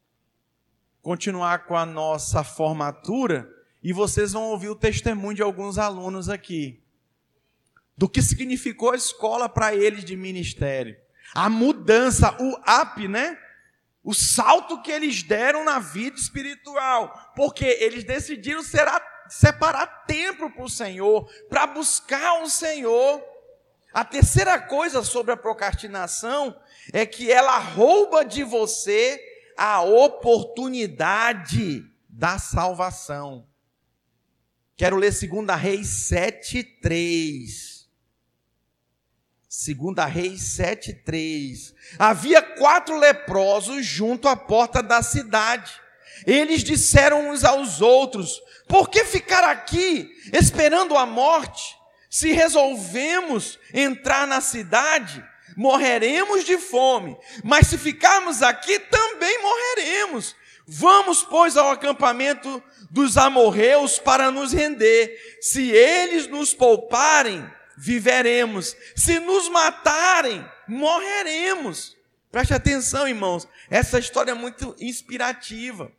continuar 1.02 1.66
com 1.66 1.76
a 1.76 1.86
nossa 1.86 2.42
formatura 2.42 3.54
e 3.84 3.92
vocês 3.92 4.32
vão 4.32 4.44
ouvir 4.44 4.70
o 4.70 4.76
testemunho 4.76 5.36
de 5.36 5.42
alguns 5.42 5.78
alunos 5.78 6.30
aqui. 6.30 6.81
Do 7.98 8.10
que 8.10 8.22
significou 8.22 8.92
a 8.92 8.96
escola 8.96 9.48
para 9.48 9.76
eles 9.76 10.04
de 10.04 10.16
ministério 10.16 10.96
a 11.34 11.50
mudança, 11.50 12.36
o 12.40 12.54
up, 12.82 13.08
né? 13.08 13.38
O 14.04 14.14
salto 14.14 14.82
que 14.82 14.92
eles 14.92 15.24
deram 15.24 15.64
na 15.64 15.80
vida 15.80 16.18
espiritual, 16.18 17.32
porque 17.36 17.66
eles 17.66 18.04
decidiram 18.04 18.62
separar 19.30 20.06
tempo 20.06 20.50
para 20.50 20.64
o 20.64 20.70
Senhor, 20.70 21.32
para 21.48 21.68
buscar 21.68 22.42
o 22.42 22.50
Senhor. 22.50 23.24
A 23.94 24.04
terceira 24.04 24.60
coisa 24.60 25.04
sobre 25.04 25.34
a 25.34 25.38
procrastinação 25.38 26.60
é 26.92 27.06
que 27.06 27.32
ela 27.32 27.60
rouba 27.60 28.26
de 28.26 28.44
você 28.44 29.22
a 29.56 29.82
oportunidade 29.82 31.86
da 32.10 32.40
salvação. 32.40 33.48
Quero 34.76 34.96
ler 34.96 35.12
2 35.12 35.60
Reis 35.60 35.88
7, 35.88 36.64
3. 36.64 37.81
Segunda 39.54 40.06
Reis 40.06 40.44
7:3. 40.56 41.74
Havia 42.00 42.42
quatro 42.42 42.98
leprosos 42.98 43.86
junto 43.86 44.30
à 44.30 44.36
porta 44.38 44.82
da 44.82 45.02
cidade. 45.02 45.74
Eles 46.26 46.64
disseram 46.64 47.30
uns 47.30 47.44
aos 47.44 47.82
outros: 47.82 48.42
Por 48.66 48.90
que 48.90 49.04
ficar 49.04 49.44
aqui 49.44 50.10
esperando 50.32 50.96
a 50.96 51.06
morte? 51.06 51.76
Se 52.10 52.32
resolvemos 52.32 53.60
entrar 53.74 54.26
na 54.26 54.40
cidade, 54.40 55.22
morreremos 55.58 56.46
de 56.46 56.58
fome, 56.58 57.18
mas 57.44 57.68
se 57.68 57.78
ficarmos 57.78 58.42
aqui 58.42 58.80
também 58.80 59.38
morreremos. 59.42 60.34
Vamos, 60.66 61.24
pois, 61.24 61.58
ao 61.58 61.72
acampamento 61.72 62.64
dos 62.90 63.18
amorreus 63.18 64.00
para 64.00 64.32
nos 64.32 64.54
render. 64.54 65.14
Se 65.42 65.70
eles 65.72 66.28
nos 66.28 66.54
pouparem, 66.54 67.46
viveremos. 67.82 68.76
Se 68.96 69.20
nos 69.20 69.50
matarem, 69.50 70.46
morreremos. 70.68 71.98
Preste 72.32 72.54
atenção, 72.54 73.08
irmãos. 73.08 73.48
Essa 73.70 73.98
história 73.98 74.32
é 74.32 74.36
muito 74.36 74.76
inspirativa. 74.80 75.92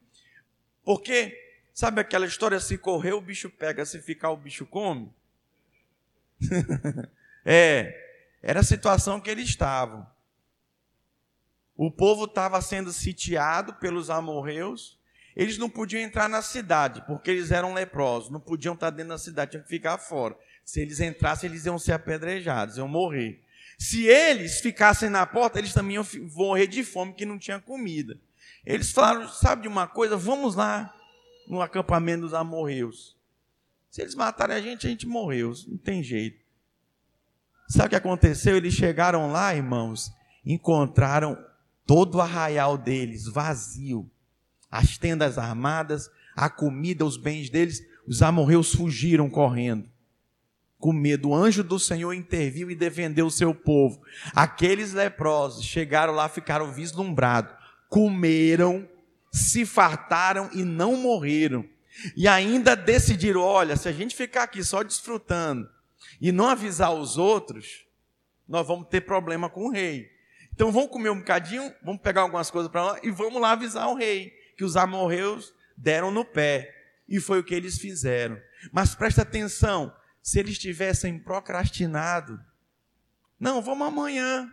Porque, 0.84 1.36
sabe 1.74 2.00
aquela 2.00 2.24
história: 2.24 2.60
se 2.60 2.78
correr, 2.78 3.12
o 3.12 3.20
bicho 3.20 3.50
pega, 3.50 3.84
se 3.84 4.00
ficar, 4.00 4.30
o 4.30 4.36
bicho 4.36 4.64
come? 4.64 5.12
é, 7.44 7.92
era 8.40 8.60
a 8.60 8.64
situação 8.64 9.20
que 9.20 9.30
eles 9.30 9.48
estavam. 9.48 10.06
O 11.76 11.90
povo 11.90 12.26
estava 12.26 12.62
sendo 12.62 12.92
sitiado 12.92 13.74
pelos 13.74 14.08
amorreus. 14.08 15.00
Eles 15.34 15.56
não 15.56 15.68
podiam 15.68 16.02
entrar 16.02 16.28
na 16.28 16.42
cidade, 16.42 17.02
porque 17.06 17.30
eles 17.30 17.50
eram 17.50 17.74
leprosos. 17.74 18.30
Não 18.30 18.38
podiam 18.38 18.74
estar 18.74 18.90
dentro 18.90 19.08
da 19.08 19.18
cidade, 19.18 19.52
tinham 19.52 19.64
que 19.64 19.68
ficar 19.68 19.98
fora. 19.98 20.36
Se 20.64 20.80
eles 20.80 21.00
entrassem, 21.00 21.50
eles 21.50 21.66
iam 21.66 21.78
ser 21.78 21.92
apedrejados, 21.92 22.76
iam 22.76 22.88
morrer. 22.88 23.42
Se 23.78 24.06
eles 24.06 24.60
ficassem 24.60 25.10
na 25.10 25.26
porta, 25.26 25.58
eles 25.58 25.72
também 25.72 25.96
iam 25.96 26.06
morrer 26.34 26.66
de 26.66 26.84
fome, 26.84 27.14
que 27.14 27.26
não 27.26 27.38
tinha 27.38 27.60
comida. 27.60 28.18
Eles 28.64 28.92
falaram: 28.92 29.28
sabe 29.28 29.62
de 29.62 29.68
uma 29.68 29.86
coisa? 29.86 30.16
Vamos 30.16 30.54
lá 30.54 30.94
no 31.48 31.60
acampamento 31.60 32.22
dos 32.22 32.34
amorreus. 32.34 33.16
Se 33.90 34.00
eles 34.00 34.14
matarem 34.14 34.56
a 34.56 34.60
gente, 34.60 34.86
a 34.86 34.90
gente 34.90 35.06
morreu, 35.06 35.52
não 35.66 35.76
tem 35.76 36.02
jeito. 36.02 36.42
Sabe 37.68 37.86
o 37.86 37.90
que 37.90 37.96
aconteceu? 37.96 38.56
Eles 38.56 38.74
chegaram 38.74 39.30
lá, 39.30 39.54
irmãos, 39.54 40.12
encontraram 40.44 41.36
todo 41.86 42.16
o 42.16 42.20
arraial 42.20 42.78
deles 42.78 43.26
vazio, 43.26 44.10
as 44.70 44.96
tendas 44.96 45.36
armadas, 45.36 46.10
a 46.34 46.48
comida, 46.48 47.04
os 47.04 47.16
bens 47.16 47.50
deles. 47.50 47.86
Os 48.06 48.22
amorreus 48.22 48.74
fugiram 48.74 49.28
correndo 49.28 49.91
com 50.82 50.92
medo. 50.92 51.28
O 51.28 51.34
anjo 51.34 51.62
do 51.62 51.78
Senhor 51.78 52.12
interviu 52.12 52.68
e 52.68 52.74
defendeu 52.74 53.26
o 53.26 53.30
seu 53.30 53.54
povo. 53.54 54.02
Aqueles 54.34 54.92
leprosos 54.92 55.64
chegaram 55.64 56.12
lá, 56.12 56.28
ficaram 56.28 56.72
vislumbrados, 56.72 57.54
comeram, 57.88 58.88
se 59.30 59.64
fartaram 59.64 60.50
e 60.52 60.64
não 60.64 60.96
morreram. 60.96 61.64
E 62.16 62.26
ainda 62.26 62.74
decidiram: 62.74 63.40
olha, 63.40 63.76
se 63.76 63.88
a 63.88 63.92
gente 63.92 64.16
ficar 64.16 64.42
aqui 64.42 64.64
só 64.64 64.82
desfrutando 64.82 65.70
e 66.20 66.32
não 66.32 66.48
avisar 66.48 66.92
os 66.92 67.16
outros, 67.16 67.86
nós 68.48 68.66
vamos 68.66 68.88
ter 68.88 69.02
problema 69.02 69.48
com 69.48 69.66
o 69.66 69.70
rei. 69.70 70.10
Então 70.52 70.72
vamos 70.72 70.90
comer 70.90 71.10
um 71.10 71.18
bocadinho, 71.18 71.72
vamos 71.84 72.02
pegar 72.02 72.22
algumas 72.22 72.50
coisas 72.50 72.70
para 72.70 72.82
lá 72.84 72.98
e 73.04 73.10
vamos 73.10 73.40
lá 73.40 73.52
avisar 73.52 73.88
o 73.88 73.94
rei 73.94 74.32
que 74.56 74.64
os 74.64 74.76
amorreus 74.76 75.54
deram 75.76 76.10
no 76.10 76.24
pé. 76.24 76.74
E 77.08 77.20
foi 77.20 77.38
o 77.38 77.44
que 77.44 77.54
eles 77.54 77.78
fizeram. 77.78 78.36
Mas 78.72 78.94
presta 78.94 79.22
atenção, 79.22 79.92
se 80.22 80.38
eles 80.38 80.58
tivessem 80.58 81.18
procrastinado, 81.18 82.40
não, 83.38 83.60
vamos 83.60 83.88
amanhã, 83.88 84.50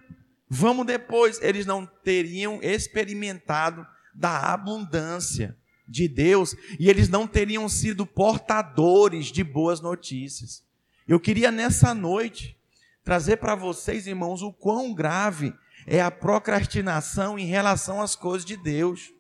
vamos 0.50 0.86
depois, 0.86 1.40
eles 1.42 1.66
não 1.66 1.86
teriam 1.86 2.60
experimentado 2.64 3.86
da 4.14 4.52
abundância 4.52 5.56
de 5.88 6.08
Deus 6.08 6.56
e 6.80 6.90
eles 6.90 7.08
não 7.08 7.28
teriam 7.28 7.70
sido 7.70 8.06
portadores 8.06 9.28
de 9.28 9.44
boas 9.44 9.80
notícias. 9.80 10.64
Eu 11.08 11.20
queria 11.20 11.52
nessa 11.52 11.94
noite 11.94 12.58
trazer 13.04 13.38
para 13.38 13.56
vocês, 13.56 14.08
irmãos, 14.08 14.42
o 14.42 14.52
quão 14.52 14.94
grave 14.94 15.54
é 15.88 16.02
a 16.02 16.12
procrastinação 16.12 17.40
em 17.40 17.46
relação 17.46 18.02
às 18.02 18.16
coisas 18.16 18.46
de 18.46 18.58
Deus. 18.58 19.12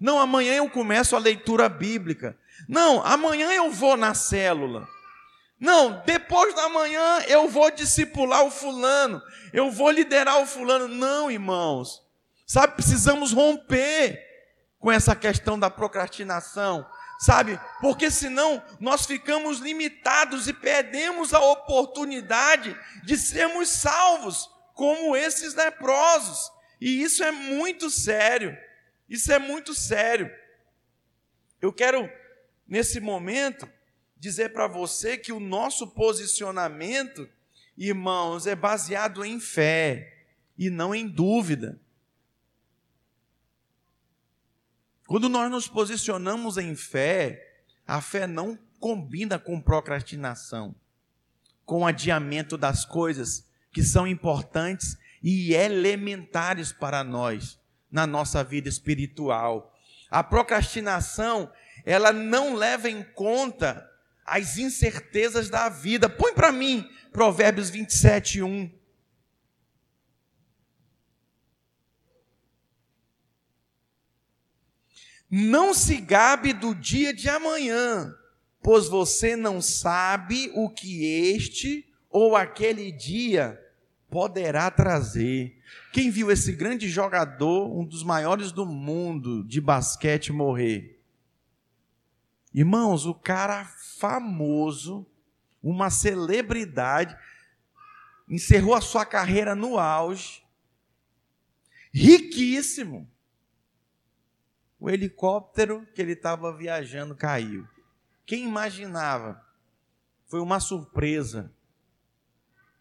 Não, 0.00 0.18
amanhã 0.18 0.54
eu 0.54 0.68
começo 0.68 1.14
a 1.14 1.20
leitura 1.20 1.68
bíblica. 1.68 2.36
Não, 2.68 3.04
amanhã 3.04 3.52
eu 3.52 3.70
vou 3.70 3.96
na 3.96 4.14
célula. 4.14 4.88
Não, 5.58 6.02
depois 6.04 6.54
da 6.54 6.68
manhã 6.68 7.20
eu 7.28 7.48
vou 7.48 7.70
discipular 7.70 8.44
o 8.44 8.50
fulano, 8.50 9.22
eu 9.52 9.70
vou 9.70 9.90
liderar 9.90 10.40
o 10.40 10.46
fulano. 10.46 10.86
Não, 10.86 11.30
irmãos. 11.30 12.04
Sabe, 12.46 12.74
precisamos 12.74 13.32
romper 13.32 14.24
com 14.78 14.92
essa 14.92 15.16
questão 15.16 15.58
da 15.58 15.68
procrastinação, 15.68 16.86
sabe? 17.18 17.58
Porque 17.80 18.10
senão 18.10 18.62
nós 18.78 19.06
ficamos 19.06 19.58
limitados 19.58 20.46
e 20.46 20.52
perdemos 20.52 21.34
a 21.34 21.40
oportunidade 21.40 22.78
de 23.02 23.16
sermos 23.16 23.68
salvos, 23.68 24.48
como 24.74 25.16
esses 25.16 25.54
leprosos. 25.54 26.52
E 26.80 27.02
isso 27.02 27.24
é 27.24 27.32
muito 27.32 27.90
sério. 27.90 28.56
Isso 29.08 29.32
é 29.32 29.38
muito 29.38 29.74
sério. 29.74 30.30
Eu 31.60 31.72
quero, 31.72 32.08
nesse 32.68 33.00
momento, 33.00 33.68
dizer 34.16 34.52
para 34.52 34.66
você 34.66 35.16
que 35.16 35.32
o 35.32 35.40
nosso 35.40 35.86
posicionamento, 35.88 37.28
irmãos, 37.76 38.46
é 38.46 38.54
baseado 38.54 39.24
em 39.24 39.38
fé 39.38 40.24
e 40.56 40.70
não 40.70 40.94
em 40.94 41.06
dúvida. 41.06 41.78
Quando 45.06 45.28
nós 45.28 45.50
nos 45.50 45.68
posicionamos 45.68 46.56
em 46.56 46.74
fé, 46.74 47.60
a 47.86 48.00
fé 48.00 48.26
não 48.26 48.58
combina 48.80 49.38
com 49.38 49.60
procrastinação, 49.60 50.74
com 51.64 51.86
adiamento 51.86 52.58
das 52.58 52.84
coisas 52.84 53.46
que 53.72 53.82
são 53.82 54.06
importantes 54.06 54.98
e 55.22 55.54
elementares 55.54 56.72
para 56.72 57.04
nós 57.04 57.58
na 57.90 58.06
nossa 58.06 58.42
vida 58.42 58.68
espiritual. 58.68 59.72
A 60.10 60.24
procrastinação, 60.24 61.52
ela 61.84 62.12
não 62.12 62.54
leva 62.54 62.88
em 62.88 63.02
conta 63.02 63.88
as 64.26 64.58
incertezas 64.58 65.48
da 65.48 65.68
vida. 65.68 66.08
Põe 66.08 66.34
para 66.34 66.50
mim 66.50 66.88
Provérbios 67.12 67.70
27, 67.70 68.42
1. 68.42 68.70
Não 75.30 75.72
se 75.72 76.00
gabe 76.00 76.52
do 76.52 76.74
dia 76.74 77.12
de 77.12 77.28
amanhã, 77.28 78.14
pois 78.62 78.86
você 78.86 79.34
não 79.34 79.60
sabe 79.60 80.52
o 80.54 80.68
que 80.68 81.04
este 81.04 81.86
ou 82.10 82.36
aquele 82.36 82.92
dia 82.92 83.60
poderá 84.08 84.70
trazer. 84.70 85.58
Quem 85.92 86.10
viu 86.10 86.30
esse 86.30 86.52
grande 86.52 86.88
jogador, 86.88 87.76
um 87.76 87.84
dos 87.84 88.02
maiores 88.02 88.52
do 88.52 88.64
mundo 88.64 89.42
de 89.44 89.60
basquete, 89.60 90.32
morrer? 90.32 90.95
Irmãos, 92.56 93.04
o 93.04 93.14
cara 93.14 93.66
famoso, 93.98 95.06
uma 95.62 95.90
celebridade, 95.90 97.14
encerrou 98.26 98.74
a 98.74 98.80
sua 98.80 99.04
carreira 99.04 99.54
no 99.54 99.78
auge, 99.78 100.42
riquíssimo 101.92 103.06
o 104.80 104.88
helicóptero 104.88 105.86
que 105.94 106.00
ele 106.00 106.12
estava 106.12 106.50
viajando 106.56 107.14
caiu. 107.14 107.68
Quem 108.24 108.44
imaginava? 108.44 109.44
Foi 110.26 110.40
uma 110.40 110.58
surpresa. 110.58 111.52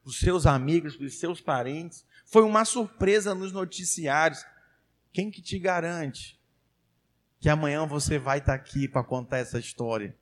Os 0.05 0.19
seus 0.19 0.45
amigos, 0.45 0.97
os 0.97 1.19
seus 1.19 1.41
parentes, 1.41 2.05
foi 2.25 2.43
uma 2.43 2.63
surpresa 2.63 3.35
nos 3.35 3.51
noticiários. 3.51 4.45
Quem 5.11 5.29
que 5.29 5.41
te 5.41 5.59
garante 5.59 6.34
que 7.45 7.49
amanhã 7.49 7.85
você 7.85 8.17
vai 8.17 8.39
estar 8.39 8.55
aqui 8.55 8.87
para 8.87 9.03
contar 9.03 9.37
essa 9.37 9.59
história? 9.59 10.15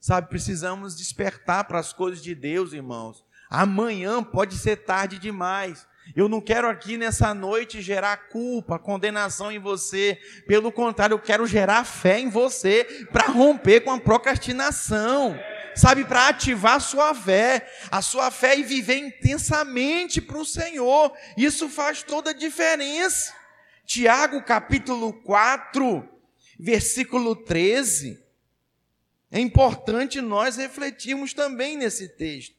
Sabe, 0.00 0.28
precisamos 0.28 0.96
despertar 0.96 1.62
para 1.62 1.78
as 1.78 1.92
coisas 1.92 2.20
de 2.20 2.34
Deus, 2.34 2.72
irmãos. 2.72 3.24
Amanhã 3.48 4.20
pode 4.20 4.56
ser 4.56 4.78
tarde 4.78 5.16
demais. 5.20 5.86
Eu 6.12 6.28
não 6.28 6.40
quero 6.40 6.68
aqui 6.68 6.96
nessa 6.96 7.32
noite 7.32 7.80
gerar 7.80 8.30
culpa, 8.30 8.80
condenação 8.80 9.52
em 9.52 9.60
você. 9.60 10.18
Pelo 10.48 10.72
contrário, 10.72 11.14
eu 11.14 11.20
quero 11.20 11.46
gerar 11.46 11.84
fé 11.84 12.18
em 12.18 12.28
você 12.28 13.06
para 13.12 13.28
romper 13.28 13.82
com 13.82 13.92
a 13.92 14.00
procrastinação. 14.00 15.38
Sabe, 15.76 16.04
para 16.04 16.30
ativar 16.30 16.74
a 16.74 16.80
sua 16.80 17.14
fé, 17.14 17.64
a 17.92 18.02
sua 18.02 18.28
fé 18.32 18.58
e 18.58 18.64
viver 18.64 18.96
intensamente 18.96 20.20
para 20.20 20.38
o 20.38 20.44
Senhor. 20.44 21.12
Isso 21.36 21.68
faz 21.68 22.02
toda 22.02 22.30
a 22.30 22.34
diferença. 22.34 23.32
Tiago 23.86 24.42
capítulo 24.42 25.12
4, 25.22 26.18
versículo 26.60 27.34
13. 27.34 28.22
É 29.30 29.40
importante 29.40 30.20
nós 30.20 30.56
refletirmos 30.56 31.32
também 31.32 31.76
nesse 31.76 32.08
texto. 32.08 32.54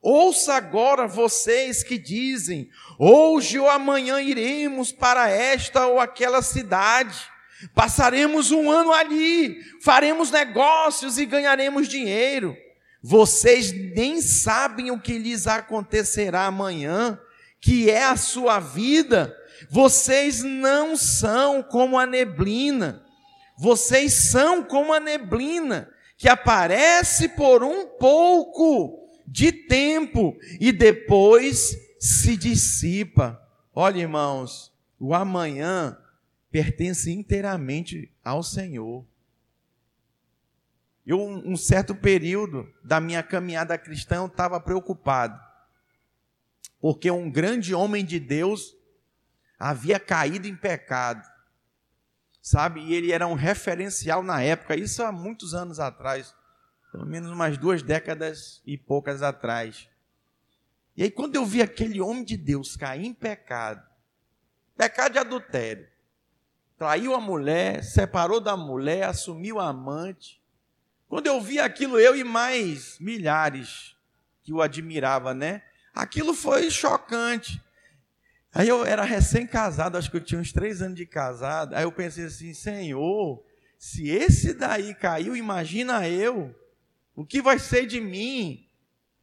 Ouça 0.00 0.54
agora 0.54 1.06
vocês 1.06 1.82
que 1.82 1.98
dizem: 1.98 2.70
hoje 2.98 3.58
ou 3.58 3.68
amanhã 3.68 4.20
iremos 4.20 4.92
para 4.92 5.28
esta 5.28 5.86
ou 5.86 5.98
aquela 5.98 6.42
cidade, 6.42 7.18
passaremos 7.74 8.52
um 8.52 8.70
ano 8.70 8.92
ali, 8.92 9.60
faremos 9.82 10.30
negócios 10.30 11.18
e 11.18 11.26
ganharemos 11.26 11.88
dinheiro. 11.88 12.56
Vocês 13.02 13.72
nem 13.72 14.20
sabem 14.22 14.90
o 14.90 15.00
que 15.00 15.18
lhes 15.18 15.46
acontecerá 15.46 16.46
amanhã, 16.46 17.20
que 17.60 17.90
é 17.90 18.04
a 18.04 18.16
sua 18.16 18.60
vida. 18.60 19.36
Vocês 19.70 20.42
não 20.42 20.96
são 20.96 21.62
como 21.62 21.98
a 21.98 22.06
neblina, 22.06 23.04
vocês 23.58 24.12
são 24.12 24.62
como 24.62 24.92
a 24.92 25.00
neblina 25.00 25.90
que 26.16 26.28
aparece 26.28 27.28
por 27.28 27.62
um 27.62 27.86
pouco 27.98 29.10
de 29.26 29.52
tempo 29.52 30.36
e 30.60 30.72
depois 30.72 31.76
se 31.98 32.36
dissipa. 32.36 33.40
Olha, 33.74 34.00
irmãos, 34.00 34.72
o 34.98 35.14
amanhã 35.14 35.98
pertence 36.50 37.10
inteiramente 37.10 38.12
ao 38.24 38.42
Senhor. 38.42 39.04
Eu, 41.06 41.20
um 41.20 41.56
certo 41.56 41.94
período 41.94 42.68
da 42.82 43.00
minha 43.00 43.22
caminhada 43.22 43.78
cristã, 43.78 44.16
eu 44.16 44.26
estava 44.26 44.58
preocupado, 44.58 45.38
porque 46.80 47.10
um 47.10 47.30
grande 47.30 47.74
homem 47.74 48.04
de 48.04 48.18
Deus 48.18 48.75
havia 49.58 49.98
caído 49.98 50.46
em 50.46 50.56
pecado, 50.56 51.26
sabe? 52.40 52.80
E 52.80 52.94
ele 52.94 53.12
era 53.12 53.26
um 53.26 53.34
referencial 53.34 54.22
na 54.22 54.42
época, 54.42 54.76
isso 54.76 55.02
há 55.02 55.10
muitos 55.10 55.54
anos 55.54 55.80
atrás 55.80 56.34
pelo 56.96 57.04
menos 57.04 57.30
umas 57.30 57.58
duas 57.58 57.82
décadas 57.82 58.62
e 58.64 58.78
poucas 58.78 59.22
atrás. 59.22 59.86
E 60.96 61.02
aí, 61.02 61.10
quando 61.10 61.36
eu 61.36 61.44
vi 61.44 61.60
aquele 61.60 62.00
homem 62.00 62.24
de 62.24 62.38
Deus 62.38 62.74
cair 62.74 63.04
em 63.04 63.12
pecado, 63.12 63.86
pecado 64.74 65.12
de 65.12 65.18
adultério, 65.18 65.86
traiu 66.78 67.14
a 67.14 67.20
mulher, 67.20 67.84
separou 67.84 68.40
da 68.40 68.56
mulher, 68.56 69.02
assumiu 69.02 69.60
a 69.60 69.68
amante. 69.68 70.40
Quando 71.06 71.26
eu 71.26 71.38
vi 71.38 71.58
aquilo, 71.58 72.00
eu 72.00 72.16
e 72.16 72.24
mais 72.24 72.98
milhares 72.98 73.94
que 74.42 74.54
o 74.54 74.62
admirava, 74.62 75.34
né? 75.34 75.62
Aquilo 75.94 76.32
foi 76.32 76.70
chocante. 76.70 77.62
Aí 78.56 78.68
eu 78.68 78.86
era 78.86 79.04
recém-casado, 79.04 79.98
acho 79.98 80.10
que 80.10 80.16
eu 80.16 80.24
tinha 80.24 80.40
uns 80.40 80.50
três 80.50 80.80
anos 80.80 80.96
de 80.96 81.04
casado. 81.04 81.74
Aí 81.74 81.82
eu 81.82 81.92
pensei 81.92 82.24
assim, 82.24 82.54
Senhor, 82.54 83.44
se 83.78 84.08
esse 84.08 84.54
daí 84.54 84.94
caiu, 84.94 85.36
imagina 85.36 86.08
eu. 86.08 86.58
O 87.14 87.22
que 87.22 87.42
vai 87.42 87.58
ser 87.58 87.84
de 87.84 88.00
mim? 88.00 88.66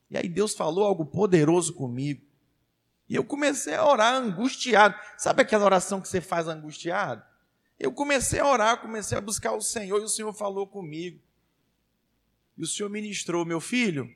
E 0.08 0.18
aí 0.20 0.30
Deus 0.30 0.54
falou 0.54 0.86
algo 0.86 1.04
poderoso 1.04 1.74
comigo. 1.74 2.22
E 3.10 3.16
eu 3.16 3.24
comecei 3.24 3.74
a 3.74 3.84
orar 3.84 4.14
angustiado. 4.14 4.94
Sabe 5.18 5.42
aquela 5.42 5.66
oração 5.66 6.00
que 6.00 6.08
você 6.08 6.22
faz 6.22 6.48
angustiado? 6.48 7.24
Eu 7.80 7.92
comecei 7.92 8.40
a 8.40 8.48
orar, 8.48 8.82
comecei 8.82 9.18
a 9.18 9.22
buscar 9.22 9.54
o 9.54 9.62
Senhor 9.62 10.00
e 10.00 10.04
o 10.04 10.10
Senhor 10.10 10.32
falou 10.32 10.68
comigo. 10.68 11.20
E 12.56 12.62
o 12.62 12.68
Senhor 12.68 12.88
ministrou, 12.88 13.44
meu 13.44 13.60
filho. 13.60 14.08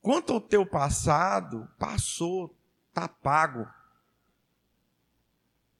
Quanto 0.00 0.32
ao 0.32 0.40
teu 0.40 0.64
passado, 0.64 1.68
passou, 1.78 2.57
está 2.98 3.08
pago. 3.08 3.68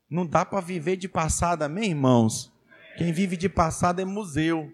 Não 0.08 0.24
dá 0.24 0.44
para 0.44 0.60
viver 0.60 0.96
de 0.96 1.08
passado, 1.08 1.62
amém, 1.62 1.90
irmãos? 1.90 2.52
Quem 2.96 3.12
vive 3.12 3.36
de 3.36 3.48
passado 3.48 4.00
é 4.00 4.04
museu. 4.04 4.72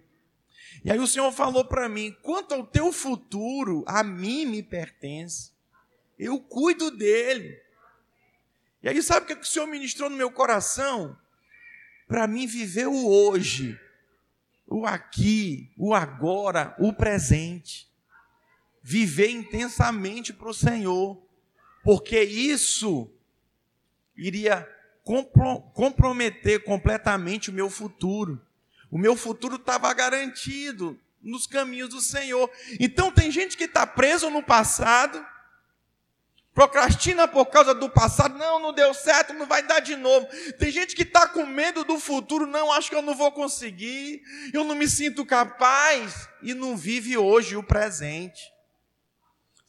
E 0.84 0.90
aí 0.90 0.98
o 0.98 1.06
Senhor 1.06 1.32
falou 1.32 1.64
para 1.64 1.88
mim: 1.88 2.14
quanto 2.22 2.54
ao 2.54 2.66
teu 2.66 2.92
futuro, 2.92 3.82
a 3.86 4.04
mim 4.04 4.44
me 4.44 4.62
pertence. 4.62 5.52
Eu 6.18 6.38
cuido 6.38 6.90
dele. 6.90 7.60
E 8.82 8.88
aí 8.88 9.02
sabe 9.02 9.24
o 9.24 9.36
que 9.36 9.42
o 9.42 9.44
Senhor 9.44 9.66
ministrou 9.66 10.10
no 10.10 10.16
meu 10.16 10.30
coração? 10.30 11.16
Para 12.06 12.26
mim 12.26 12.46
viver 12.46 12.86
o 12.86 13.08
hoje, 13.08 13.80
o 14.66 14.86
aqui, 14.86 15.72
o 15.76 15.94
agora, 15.94 16.76
o 16.78 16.92
presente. 16.92 17.90
Viver 18.82 19.30
intensamente 19.30 20.32
para 20.34 20.50
o 20.50 20.54
Senhor. 20.54 21.23
Porque 21.84 22.20
isso 22.20 23.10
iria 24.16 24.66
comprometer 25.04 26.64
completamente 26.64 27.50
o 27.50 27.52
meu 27.52 27.68
futuro. 27.68 28.40
O 28.90 28.96
meu 28.96 29.14
futuro 29.14 29.56
estava 29.56 29.92
garantido 29.92 30.98
nos 31.20 31.46
caminhos 31.46 31.90
do 31.90 32.00
Senhor. 32.00 32.50
Então 32.80 33.10
tem 33.10 33.30
gente 33.30 33.56
que 33.56 33.64
está 33.64 33.86
preso 33.86 34.30
no 34.30 34.42
passado, 34.42 35.24
procrastina 36.54 37.28
por 37.28 37.46
causa 37.46 37.74
do 37.74 37.90
passado, 37.90 38.38
não, 38.38 38.58
não 38.60 38.72
deu 38.72 38.94
certo, 38.94 39.34
não 39.34 39.44
vai 39.44 39.62
dar 39.62 39.80
de 39.80 39.94
novo. 39.94 40.26
Tem 40.58 40.70
gente 40.70 40.96
que 40.96 41.02
está 41.02 41.28
com 41.28 41.44
medo 41.44 41.84
do 41.84 41.98
futuro, 41.98 42.46
não, 42.46 42.72
acho 42.72 42.88
que 42.88 42.96
eu 42.96 43.02
não 43.02 43.14
vou 43.14 43.30
conseguir, 43.30 44.22
eu 44.54 44.64
não 44.64 44.74
me 44.74 44.88
sinto 44.88 45.26
capaz, 45.26 46.28
e 46.40 46.54
não 46.54 46.76
vive 46.76 47.18
hoje 47.18 47.56
o 47.56 47.62
presente. 47.62 48.53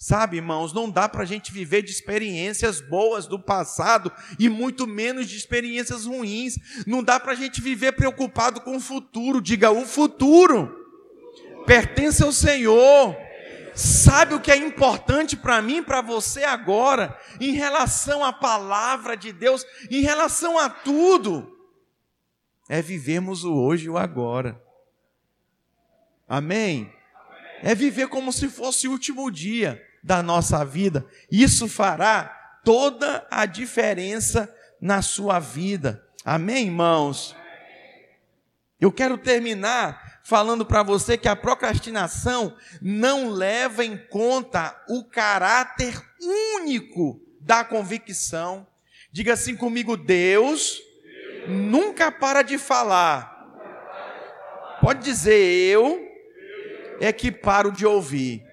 Sabe, 0.08 0.38
irmãos, 0.38 0.72
não 0.72 0.88
dá 0.88 1.10
para 1.10 1.24
a 1.24 1.26
gente 1.26 1.52
viver 1.52 1.82
de 1.82 1.90
experiências 1.90 2.80
boas 2.80 3.26
do 3.26 3.40
passado 3.40 4.12
e 4.38 4.48
muito 4.48 4.86
menos 4.86 5.28
de 5.28 5.36
experiências 5.36 6.06
ruins. 6.06 6.60
Não 6.86 7.04
dá 7.04 7.20
para 7.20 7.32
a 7.32 7.36
gente 7.36 7.60
viver 7.60 7.94
preocupado 7.94 8.62
com 8.62 8.78
o 8.78 8.80
futuro. 8.80 9.42
Diga, 9.42 9.72
o 9.72 9.84
futuro 9.84 10.72
pertence 11.66 12.22
ao 12.22 12.32
Senhor. 12.32 13.18
Sabe 13.74 14.36
o 14.36 14.40
que 14.40 14.52
é 14.52 14.56
importante 14.56 15.36
para 15.36 15.60
mim, 15.60 15.82
para 15.82 16.02
você 16.02 16.44
agora, 16.44 17.20
em 17.42 17.54
relação 17.54 18.24
à 18.24 18.32
palavra 18.32 19.18
de 19.18 19.34
Deus, 19.34 19.66
em 19.90 20.02
relação 20.02 20.60
a 20.60 20.70
tudo? 20.70 21.52
É 22.70 22.80
vivermos 22.80 23.44
o 23.44 23.56
hoje 23.56 23.86
e 23.86 23.90
o 23.90 23.98
agora. 23.98 24.62
Amém? 26.28 26.94
É 27.64 27.74
viver 27.74 28.08
como 28.08 28.32
se 28.32 28.48
fosse 28.48 28.88
o 28.88 28.92
último 28.92 29.32
dia 29.32 29.84
da 30.06 30.22
nossa 30.22 30.64
vida. 30.64 31.04
Isso 31.32 31.68
fará 31.68 32.60
toda 32.64 33.26
a 33.32 33.48
diferença 33.48 34.54
na 34.80 35.02
sua 35.02 35.40
vida. 35.40 36.06
Amém, 36.24 36.66
irmãos? 36.66 37.36
Eu 38.80 38.92
quero 38.92 39.18
terminar 39.18 40.20
falando 40.24 40.64
para 40.64 40.84
você 40.84 41.18
que 41.18 41.28
a 41.28 41.36
procrastinação 41.36 42.56
não 42.80 43.30
leva 43.30 43.84
em 43.84 43.98
conta 43.98 44.80
o 44.88 45.04
caráter 45.04 46.00
único 46.22 47.20
da 47.42 47.64
convicção. 47.64 48.68
Diga 49.12 49.34
assim 49.34 49.56
comigo: 49.56 49.98
Deus 49.98 50.80
nunca 51.48 52.12
para 52.12 52.44
de 52.44 52.60
falar. 52.60 53.34
Pode 54.82 55.04
dizer 55.04 55.36
eu 55.36 56.00
é 57.02 57.12
que 57.12 57.32
paro 57.32 57.72
de 57.72 57.88
ouvir. 57.88 58.45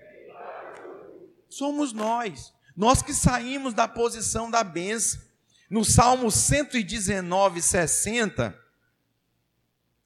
Somos 1.52 1.92
nós, 1.92 2.50
nós 2.74 3.02
que 3.02 3.12
saímos 3.12 3.74
da 3.74 3.86
posição 3.86 4.50
da 4.50 4.64
benção. 4.64 5.20
No 5.68 5.84
Salmo 5.84 6.30
119, 6.30 7.60
60, 7.60 8.58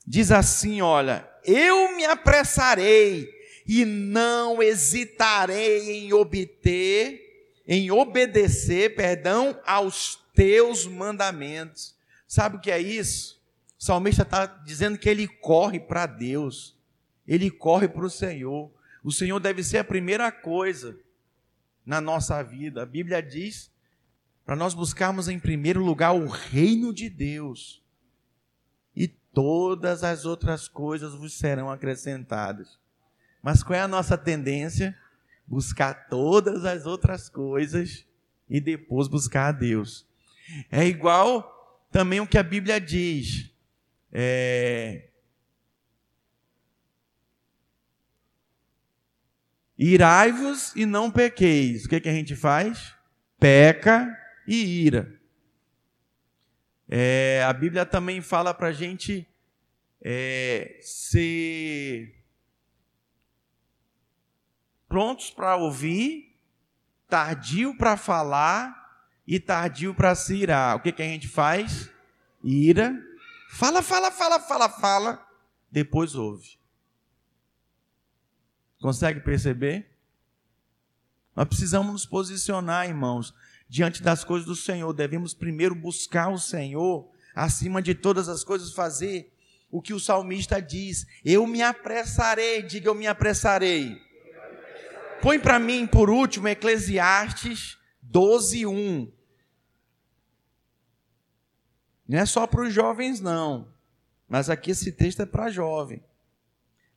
diz 0.04 0.32
assim: 0.32 0.80
olha, 0.80 1.28
eu 1.44 1.94
me 1.94 2.04
apressarei 2.04 3.32
e 3.64 3.84
não 3.84 4.60
hesitarei 4.60 5.88
em 5.92 6.12
obter, 6.12 7.62
em 7.64 7.92
obedecer, 7.92 8.96
perdão, 8.96 9.56
aos 9.64 10.18
teus 10.34 10.84
mandamentos. 10.84 11.94
Sabe 12.26 12.56
o 12.56 12.60
que 12.60 12.72
é 12.72 12.80
isso? 12.80 13.40
O 13.78 13.84
salmista 13.84 14.22
está 14.22 14.46
dizendo 14.46 14.98
que 14.98 15.08
ele 15.08 15.28
corre 15.28 15.78
para 15.78 16.06
Deus, 16.06 16.76
ele 17.24 17.52
corre 17.52 17.86
para 17.86 18.04
o 18.04 18.10
Senhor. 18.10 18.68
O 19.04 19.12
Senhor 19.12 19.38
deve 19.38 19.62
ser 19.62 19.78
a 19.78 19.84
primeira 19.84 20.32
coisa 20.32 21.05
na 21.86 22.00
nossa 22.00 22.42
vida. 22.42 22.82
A 22.82 22.86
Bíblia 22.86 23.22
diz 23.22 23.70
para 24.44 24.56
nós 24.56 24.74
buscarmos 24.74 25.28
em 25.28 25.38
primeiro 25.38 25.82
lugar 25.82 26.12
o 26.12 26.26
reino 26.26 26.92
de 26.92 27.08
Deus 27.08 27.86
todas 29.36 30.02
as 30.02 30.24
outras 30.24 30.66
coisas 30.66 31.14
vos 31.14 31.34
serão 31.34 31.70
acrescentadas. 31.70 32.78
Mas 33.42 33.62
qual 33.62 33.78
é 33.78 33.82
a 33.82 33.86
nossa 33.86 34.16
tendência? 34.16 34.96
Buscar 35.46 36.08
todas 36.08 36.64
as 36.64 36.86
outras 36.86 37.28
coisas 37.28 38.06
e 38.48 38.62
depois 38.62 39.08
buscar 39.08 39.48
a 39.48 39.52
Deus. 39.52 40.06
É 40.70 40.86
igual 40.86 41.84
também 41.92 42.18
o 42.18 42.26
que 42.26 42.38
a 42.38 42.42
Bíblia 42.42 42.80
diz. 42.80 43.52
É... 44.10 45.05
Irai-vos 49.78 50.74
e 50.74 50.86
não 50.86 51.10
pequeis. 51.10 51.84
O 51.84 51.88
que, 51.88 52.00
que 52.00 52.08
a 52.08 52.12
gente 52.12 52.34
faz? 52.34 52.94
Peca 53.38 54.16
e 54.46 54.84
ira. 54.86 55.20
É, 56.88 57.44
a 57.46 57.52
Bíblia 57.52 57.84
também 57.84 58.20
fala 58.20 58.54
para 58.54 58.68
a 58.68 58.72
gente 58.72 59.28
é, 60.00 60.78
ser 60.80 62.14
prontos 64.88 65.30
para 65.30 65.56
ouvir, 65.56 66.34
tardio 67.08 67.76
para 67.76 67.96
falar 67.96 69.04
e 69.26 69.40
tardio 69.40 69.94
para 69.94 70.14
se 70.14 70.36
irar. 70.36 70.76
O 70.76 70.80
que, 70.80 70.92
que 70.92 71.02
a 71.02 71.06
gente 71.06 71.28
faz? 71.28 71.90
Ira, 72.42 72.96
fala, 73.50 73.82
fala, 73.82 74.10
fala, 74.10 74.38
fala, 74.38 74.68
fala, 74.68 75.26
depois 75.70 76.14
ouve. 76.14 76.56
Consegue 78.80 79.20
perceber? 79.20 79.90
Nós 81.34 81.48
precisamos 81.48 81.92
nos 81.92 82.06
posicionar, 82.06 82.86
irmãos 82.88 83.34
diante 83.68 84.02
das 84.02 84.24
coisas 84.24 84.46
do 84.46 84.56
Senhor. 84.56 84.92
Devemos 84.92 85.34
primeiro 85.34 85.74
buscar 85.74 86.28
o 86.28 86.38
Senhor, 86.38 87.08
acima 87.34 87.82
de 87.82 87.94
todas 87.94 88.28
as 88.28 88.44
coisas, 88.44 88.72
fazer 88.72 89.32
o 89.70 89.82
que 89.82 89.92
o 89.92 90.00
salmista 90.00 90.60
diz: 90.60 91.06
Eu 91.24 91.46
me 91.46 91.62
apressarei, 91.62 92.62
diga 92.62 92.88
eu 92.88 92.94
me 92.94 93.06
apressarei. 93.06 94.00
Põe 95.20 95.38
para 95.38 95.58
mim, 95.58 95.86
por 95.86 96.10
último, 96.10 96.46
Eclesiastes 96.48 97.78
12, 98.02 98.66
1. 98.66 99.12
Não 102.08 102.18
é 102.18 102.26
só 102.26 102.46
para 102.46 102.62
os 102.62 102.72
jovens, 102.72 103.20
não. 103.20 103.74
Mas 104.28 104.48
aqui 104.50 104.70
esse 104.70 104.92
texto 104.92 105.22
é 105.22 105.26
para 105.26 105.50
jovem. 105.50 106.02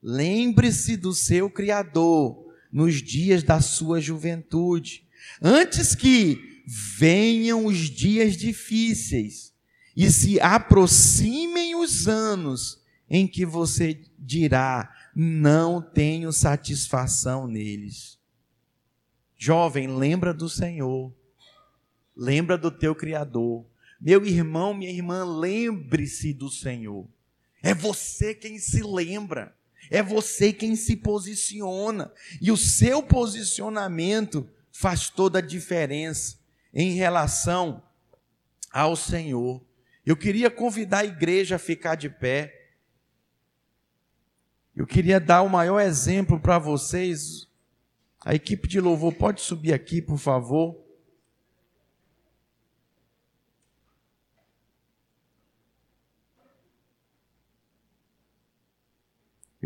Lembre-se 0.01 0.95
do 0.95 1.13
seu 1.13 1.49
Criador 1.49 2.53
nos 2.71 3.01
dias 3.01 3.43
da 3.43 3.59
sua 3.59 3.99
juventude, 3.99 5.07
antes 5.41 5.95
que 5.95 6.63
venham 6.65 7.65
os 7.65 7.77
dias 7.77 8.37
difíceis 8.37 9.53
e 9.95 10.09
se 10.11 10.39
aproximem 10.39 11.75
os 11.75 12.07
anos 12.07 12.81
em 13.09 13.27
que 13.27 13.45
você 13.45 13.99
dirá: 14.17 14.93
não 15.15 15.81
tenho 15.81 16.31
satisfação 16.31 17.47
neles. 17.47 18.17
Jovem, 19.37 19.87
lembra 19.87 20.33
do 20.33 20.47
Senhor, 20.47 21.13
lembra 22.15 22.57
do 22.57 22.69
teu 22.69 22.93
Criador. 22.93 23.65
Meu 23.99 24.25
irmão, 24.25 24.73
minha 24.73 24.91
irmã, 24.91 25.25
lembre-se 25.25 26.33
do 26.33 26.49
Senhor. 26.49 27.07
É 27.61 27.73
você 27.73 28.33
quem 28.33 28.57
se 28.59 28.81
lembra, 28.81 29.53
é 29.89 30.01
você 30.03 30.53
quem 30.53 30.75
se 30.75 30.95
posiciona, 30.95 32.11
e 32.41 32.51
o 32.51 32.57
seu 32.57 33.01
posicionamento 33.01 34.49
faz 34.71 35.09
toda 35.09 35.39
a 35.39 35.41
diferença 35.41 36.37
em 36.73 36.93
relação 36.93 37.83
ao 38.71 38.95
Senhor. 38.95 39.63
Eu 40.05 40.15
queria 40.15 40.49
convidar 40.49 40.99
a 40.99 41.05
igreja 41.05 41.55
a 41.55 41.59
ficar 41.59 41.95
de 41.95 42.09
pé. 42.09 42.71
Eu 44.75 44.87
queria 44.87 45.19
dar 45.19 45.41
o 45.41 45.49
maior 45.49 45.79
exemplo 45.79 46.39
para 46.39 46.57
vocês. 46.57 47.47
A 48.23 48.33
equipe 48.33 48.67
de 48.67 48.79
louvor 48.79 49.13
pode 49.13 49.41
subir 49.41 49.73
aqui, 49.73 50.01
por 50.01 50.17
favor. 50.17 50.88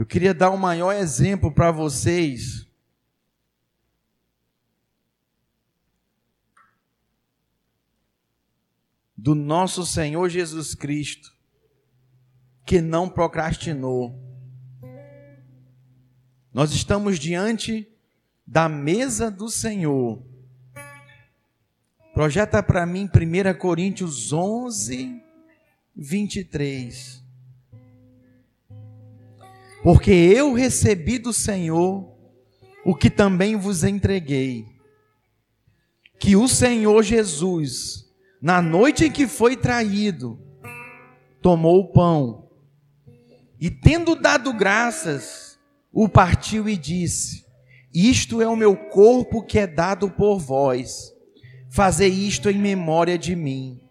Eu 0.04 0.06
queria 0.06 0.34
dar 0.34 0.50
o 0.50 0.58
maior 0.58 0.92
exemplo 0.92 1.50
para 1.50 1.72
vocês 1.72 2.68
do 9.16 9.34
nosso 9.34 9.86
Senhor 9.86 10.28
Jesus 10.28 10.76
Cristo, 10.76 11.34
que 12.66 12.82
não 12.82 13.08
procrastinou. 13.08 14.22
Nós 16.54 16.74
estamos 16.74 17.18
diante 17.18 17.90
da 18.46 18.68
mesa 18.68 19.32
do 19.32 19.48
Senhor. 19.48 20.22
Projeta 22.14 22.62
para 22.62 22.86
mim 22.86 23.06
1 23.06 23.58
Coríntios 23.58 24.34
11, 24.34 25.24
23. 25.96 27.23
Porque 29.84 30.12
eu 30.12 30.54
recebi 30.54 31.20
do 31.20 31.34
Senhor 31.34 32.10
o 32.86 32.96
que 32.96 33.10
também 33.10 33.58
vos 33.58 33.84
entreguei, 33.84 34.66
que 36.18 36.38
o 36.38 36.48
Senhor 36.48 37.04
Jesus, 37.04 38.06
na 38.42 38.62
noite 38.62 39.06
em 39.06 39.12
que 39.12 39.28
foi 39.28 39.58
traído, 39.58 40.40
tomou 41.42 41.82
o 41.82 41.92
pão 41.92 42.50
E 43.60 43.70
tendo 43.70 44.16
dado 44.16 44.54
graças, 44.54 45.60
o 45.92 46.08
partiu 46.08 46.70
e 46.70 46.78
disse: 46.78 47.46
Isto 47.94 48.42
é 48.42 48.48
o 48.48 48.56
meu 48.56 48.76
corpo 48.76 49.44
que 49.44 49.60
é 49.60 49.68
dado 49.68 50.10
por 50.10 50.40
vós. 50.40 51.12
Fazei 51.70 52.10
isto 52.10 52.50
em 52.50 52.58
memória 52.58 53.18
de 53.18 53.36
mim. 53.36 53.82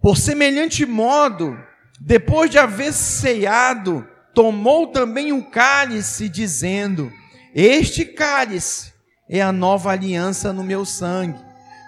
Por 0.00 0.16
semelhante 0.16 0.86
modo, 0.86 1.56
depois 2.00 2.50
de 2.50 2.58
haver 2.58 2.92
ceado, 2.92 4.06
tomou 4.34 4.88
também 4.88 5.32
um 5.32 5.42
cálice, 5.42 6.28
dizendo: 6.28 7.12
Este 7.54 8.04
cálice 8.04 8.92
é 9.28 9.40
a 9.40 9.52
nova 9.52 9.90
aliança 9.90 10.52
no 10.52 10.62
meu 10.62 10.84
sangue. 10.84 11.38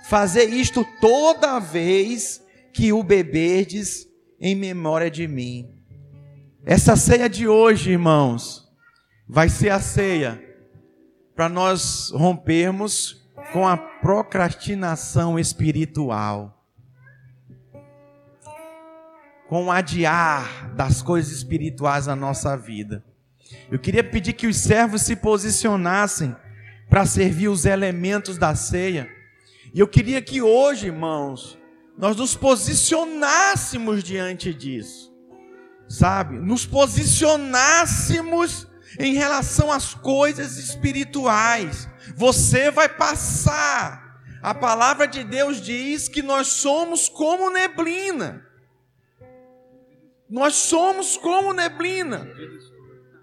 Fazer 0.08 0.50
isto 0.50 0.86
toda 1.00 1.58
vez 1.58 2.42
que 2.72 2.92
o 2.92 3.02
beberdes 3.02 4.06
em 4.40 4.54
memória 4.54 5.10
de 5.10 5.26
mim. 5.26 5.70
Essa 6.66 6.96
ceia 6.96 7.28
de 7.28 7.46
hoje, 7.48 7.92
irmãos, 7.92 8.68
vai 9.28 9.48
ser 9.48 9.70
a 9.70 9.80
ceia 9.80 10.42
para 11.34 11.48
nós 11.48 12.10
rompermos 12.10 13.22
com 13.52 13.66
a 13.66 13.76
procrastinação 13.76 15.38
espiritual 15.38 16.53
com 19.48 19.66
o 19.66 19.70
adiar 19.70 20.74
das 20.74 21.02
coisas 21.02 21.32
espirituais 21.32 22.06
na 22.06 22.16
nossa 22.16 22.56
vida. 22.56 23.04
Eu 23.70 23.78
queria 23.78 24.02
pedir 24.02 24.32
que 24.32 24.46
os 24.46 24.56
servos 24.56 25.02
se 25.02 25.16
posicionassem 25.16 26.34
para 26.88 27.06
servir 27.06 27.48
os 27.48 27.64
elementos 27.64 28.38
da 28.38 28.54
ceia. 28.54 29.08
E 29.72 29.80
eu 29.80 29.88
queria 29.88 30.22
que 30.22 30.40
hoje, 30.40 30.86
irmãos, 30.86 31.58
nós 31.96 32.16
nos 32.16 32.36
posicionássemos 32.36 34.02
diante 34.02 34.54
disso. 34.54 35.12
Sabe? 35.88 36.38
Nos 36.38 36.66
posicionássemos 36.66 38.66
em 38.98 39.14
relação 39.14 39.70
às 39.70 39.94
coisas 39.94 40.56
espirituais. 40.56 41.88
Você 42.16 42.70
vai 42.70 42.88
passar. 42.88 44.02
A 44.42 44.54
palavra 44.54 45.06
de 45.06 45.24
Deus 45.24 45.60
diz 45.60 46.08
que 46.08 46.22
nós 46.22 46.48
somos 46.48 47.08
como 47.08 47.50
neblina. 47.50 48.44
Nós 50.34 50.56
somos 50.56 51.16
como 51.16 51.52
neblina. 51.52 52.28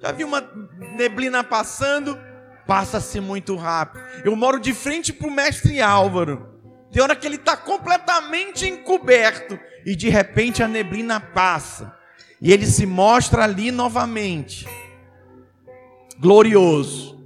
Já 0.02 0.14
viu 0.14 0.26
uma 0.26 0.50
neblina 0.96 1.44
passando? 1.44 2.18
Passa-se 2.66 3.20
muito 3.20 3.58
rápido. 3.58 4.02
Eu 4.24 4.34
moro 4.34 4.58
de 4.62 4.74
frente 4.74 5.12
para 5.12 5.28
o 5.28 5.32
mestre 5.32 5.82
Álvaro. 5.82 6.48
Tem 6.90 7.04
hora 7.04 7.14
que 7.14 7.28
ele 7.28 7.36
está 7.36 7.58
completamente 7.58 8.66
encoberto 8.66 9.60
e 9.86 9.94
de 9.94 10.08
repente 10.08 10.64
a 10.64 10.70
neblina 10.70 11.20
passa 11.20 11.94
e 12.42 12.54
ele 12.54 12.66
se 12.66 12.86
mostra 12.86 13.44
ali 13.44 13.72
novamente, 13.72 14.66
glorioso. 16.18 17.22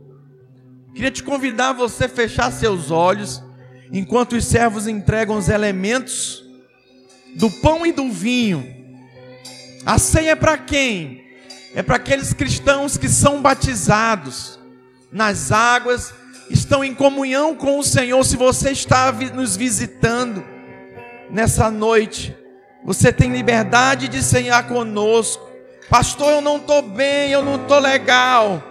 Queria 0.95 1.11
te 1.11 1.21
convidar 1.21 1.69
a 1.69 1.73
você 1.73 2.07
fechar 2.07 2.51
seus 2.51 2.89
olhos 2.89 3.43
enquanto 3.91 4.33
os 4.33 4.45
servos 4.45 4.87
entregam 4.87 5.37
os 5.37 5.47
elementos 5.47 6.43
do 7.35 7.51
pão 7.51 7.85
e 7.85 7.91
do 7.91 8.11
vinho 8.11 8.83
a 9.85 9.99
ceia 9.99 10.31
é 10.31 10.35
para 10.35 10.57
quem? 10.57 11.23
É 11.75 11.83
para 11.83 11.97
aqueles 11.97 12.33
cristãos 12.33 12.97
que 12.97 13.07
são 13.07 13.41
batizados 13.41 14.59
nas 15.11 15.51
águas, 15.51 16.13
estão 16.49 16.83
em 16.83 16.93
comunhão 16.93 17.55
com 17.55 17.77
o 17.77 17.83
Senhor. 17.83 18.23
Se 18.23 18.35
você 18.35 18.71
está 18.71 19.11
nos 19.11 19.55
visitando 19.55 20.43
nessa 21.29 21.69
noite, 21.69 22.35
você 22.83 23.13
tem 23.13 23.31
liberdade 23.31 24.07
de 24.07 24.23
cear 24.23 24.67
conosco. 24.67 25.45
Pastor, 25.89 26.31
eu 26.31 26.41
não 26.41 26.57
estou 26.57 26.81
bem, 26.81 27.31
eu 27.31 27.43
não 27.43 27.55
estou 27.55 27.79
legal. 27.79 28.63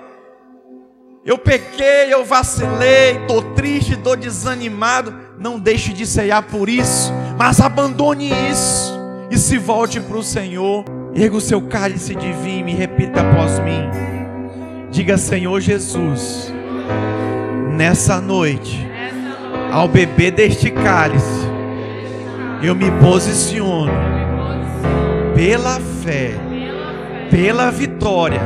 Eu 1.25 1.39
pequei, 1.39 2.13
eu 2.13 2.25
vacilei, 2.25 3.19
estou 3.23 3.55
triste, 3.55 3.95
estou 3.95 4.17
desanimado. 4.17 5.15
Não 5.39 5.59
deixe 5.59 5.93
de 5.93 6.07
ceiar 6.07 6.43
por 6.43 6.69
isso, 6.69 7.13
mas 7.39 7.61
abandone 7.61 8.31
isso 8.51 8.93
e 9.31 9.39
se 9.39 9.59
volte 9.59 10.01
para 10.01 10.17
o 10.17 10.23
Senhor. 10.23 11.04
Erga 11.17 11.37
o 11.37 11.41
seu 11.41 11.61
cálice 11.63 12.13
de 12.13 12.33
vinho 12.33 12.69
e 12.69 12.73
repita 12.73 13.21
após 13.21 13.61
mim. 13.61 13.89
Diga, 14.91 15.17
Senhor 15.17 15.61
Jesus, 15.61 16.53
nessa 17.77 18.21
noite, 18.21 18.85
ao 19.73 19.87
beber 19.87 20.33
deste 20.33 20.71
cálice, 20.71 21.47
eu 22.61 22.75
me 22.75 22.91
posiciono 23.01 23.93
pela 25.37 25.79
fé, 26.03 26.33
pela 27.31 27.71
vitória 27.71 28.41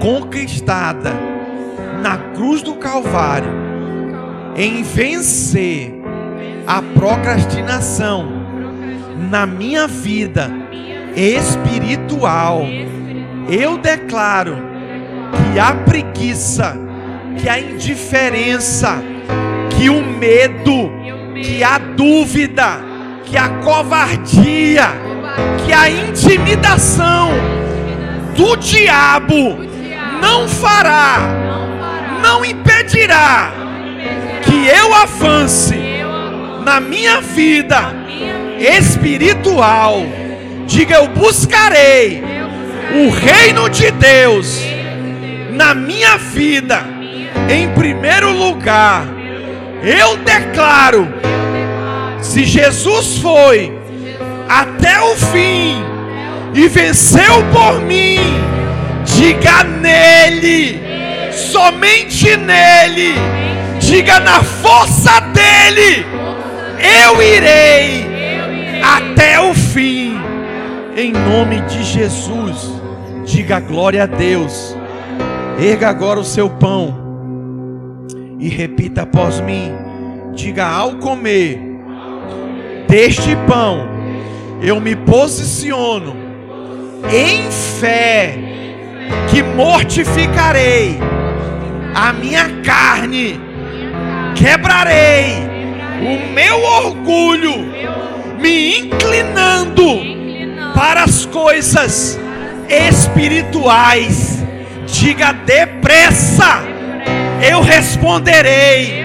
conquistada 0.00 1.12
na 2.02 2.18
cruz 2.34 2.60
do 2.60 2.74
Calvário, 2.74 3.50
em 4.56 4.82
vencer 4.82 5.94
a 6.66 6.82
procrastinação 6.82 8.28
na 9.30 9.46
minha 9.46 9.86
vida 9.86 10.61
espiritual. 11.16 12.66
Eu 13.48 13.78
declaro 13.78 14.56
que 15.52 15.58
a 15.58 15.74
preguiça, 15.74 16.76
que 17.38 17.48
a 17.48 17.58
indiferença, 17.58 19.02
que 19.70 19.88
o 19.88 20.02
medo, 20.02 20.90
que 21.42 21.62
a 21.62 21.78
dúvida, 21.78 22.80
que 23.24 23.36
a 23.36 23.48
covardia, 23.48 24.88
que 25.64 25.72
a 25.72 25.90
intimidação 25.90 27.30
do 28.36 28.56
diabo 28.56 29.58
não 30.20 30.48
fará, 30.48 31.18
não 32.22 32.44
impedirá 32.44 33.52
que 34.42 34.66
eu 34.68 34.94
avance 34.94 35.74
na 36.64 36.80
minha 36.80 37.20
vida 37.20 37.94
espiritual 38.58 40.04
Diga: 40.66 40.96
Eu 40.96 41.08
buscarei 41.08 42.22
o 42.94 43.10
reino 43.10 43.68
de 43.68 43.90
Deus 43.90 44.60
na 45.50 45.74
minha 45.74 46.16
vida. 46.16 46.84
Em 47.48 47.68
primeiro 47.70 48.30
lugar. 48.30 49.06
Eu 49.82 50.16
declaro: 50.18 51.12
se 52.20 52.44
Jesus 52.44 53.18
foi 53.18 53.76
até 54.48 55.00
o 55.02 55.16
fim 55.16 55.82
e 56.54 56.68
venceu 56.68 57.42
por 57.52 57.80
mim, 57.80 58.18
diga 59.04 59.64
nele, 59.64 60.80
somente 61.32 62.36
nele, 62.36 63.14
diga 63.80 64.20
na 64.20 64.42
força 64.42 65.20
dele, 65.20 66.06
eu 67.04 67.20
irei 67.20 68.06
até 68.82 69.40
o 69.40 69.52
fim 69.52 70.20
em 70.96 71.12
nome 71.12 71.60
de 71.62 71.82
Jesus. 71.82 72.70
Diga 73.24 73.60
glória 73.60 74.02
a 74.04 74.06
Deus. 74.06 74.76
Erga 75.60 75.88
agora 75.88 76.20
o 76.20 76.24
seu 76.24 76.50
pão 76.50 78.06
e 78.38 78.48
repita 78.48 79.02
após 79.02 79.40
mim. 79.40 79.72
Diga 80.34 80.66
ao 80.66 80.96
comer 80.96 81.60
deste 82.88 83.34
pão, 83.46 83.88
eu 84.60 84.80
me 84.80 84.94
posiciono 84.94 86.14
em 87.10 87.50
fé 87.50 88.34
que 89.30 89.42
mortificarei 89.42 90.98
a 91.94 92.12
minha 92.12 92.48
carne, 92.62 93.40
quebrarei 94.34 95.36
o 96.00 96.34
meu 96.34 96.62
orgulho, 96.62 97.52
me 98.38 98.80
inclinando 98.80 100.21
para 100.74 101.04
as 101.04 101.26
coisas 101.26 102.18
espirituais. 102.68 104.42
Diga 104.86 105.32
depressa, 105.32 106.62
eu 107.48 107.60
responderei 107.60 109.04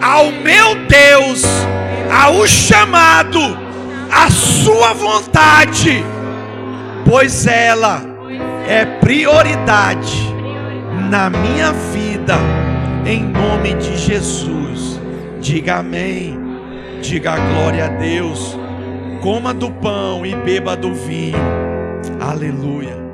ao 0.00 0.32
meu 0.32 0.74
Deus, 0.86 1.42
ao 2.10 2.46
chamado, 2.46 3.40
à 4.10 4.30
sua 4.30 4.94
vontade, 4.94 6.02
pois 7.04 7.46
ela 7.46 8.02
é 8.68 8.84
prioridade 8.84 10.34
na 11.10 11.30
minha 11.30 11.72
vida, 11.92 12.36
em 13.06 13.22
nome 13.22 13.74
de 13.74 13.96
Jesus. 13.96 15.00
Diga 15.40 15.76
amém, 15.76 16.38
diga 17.00 17.36
glória 17.36 17.86
a 17.86 17.88
Deus 17.88 18.57
coma 19.22 19.52
do 19.52 19.70
pão 19.70 20.24
e 20.24 20.34
beba 20.34 20.76
do 20.76 20.94
vinho. 20.94 21.38
Aleluia. 22.20 23.07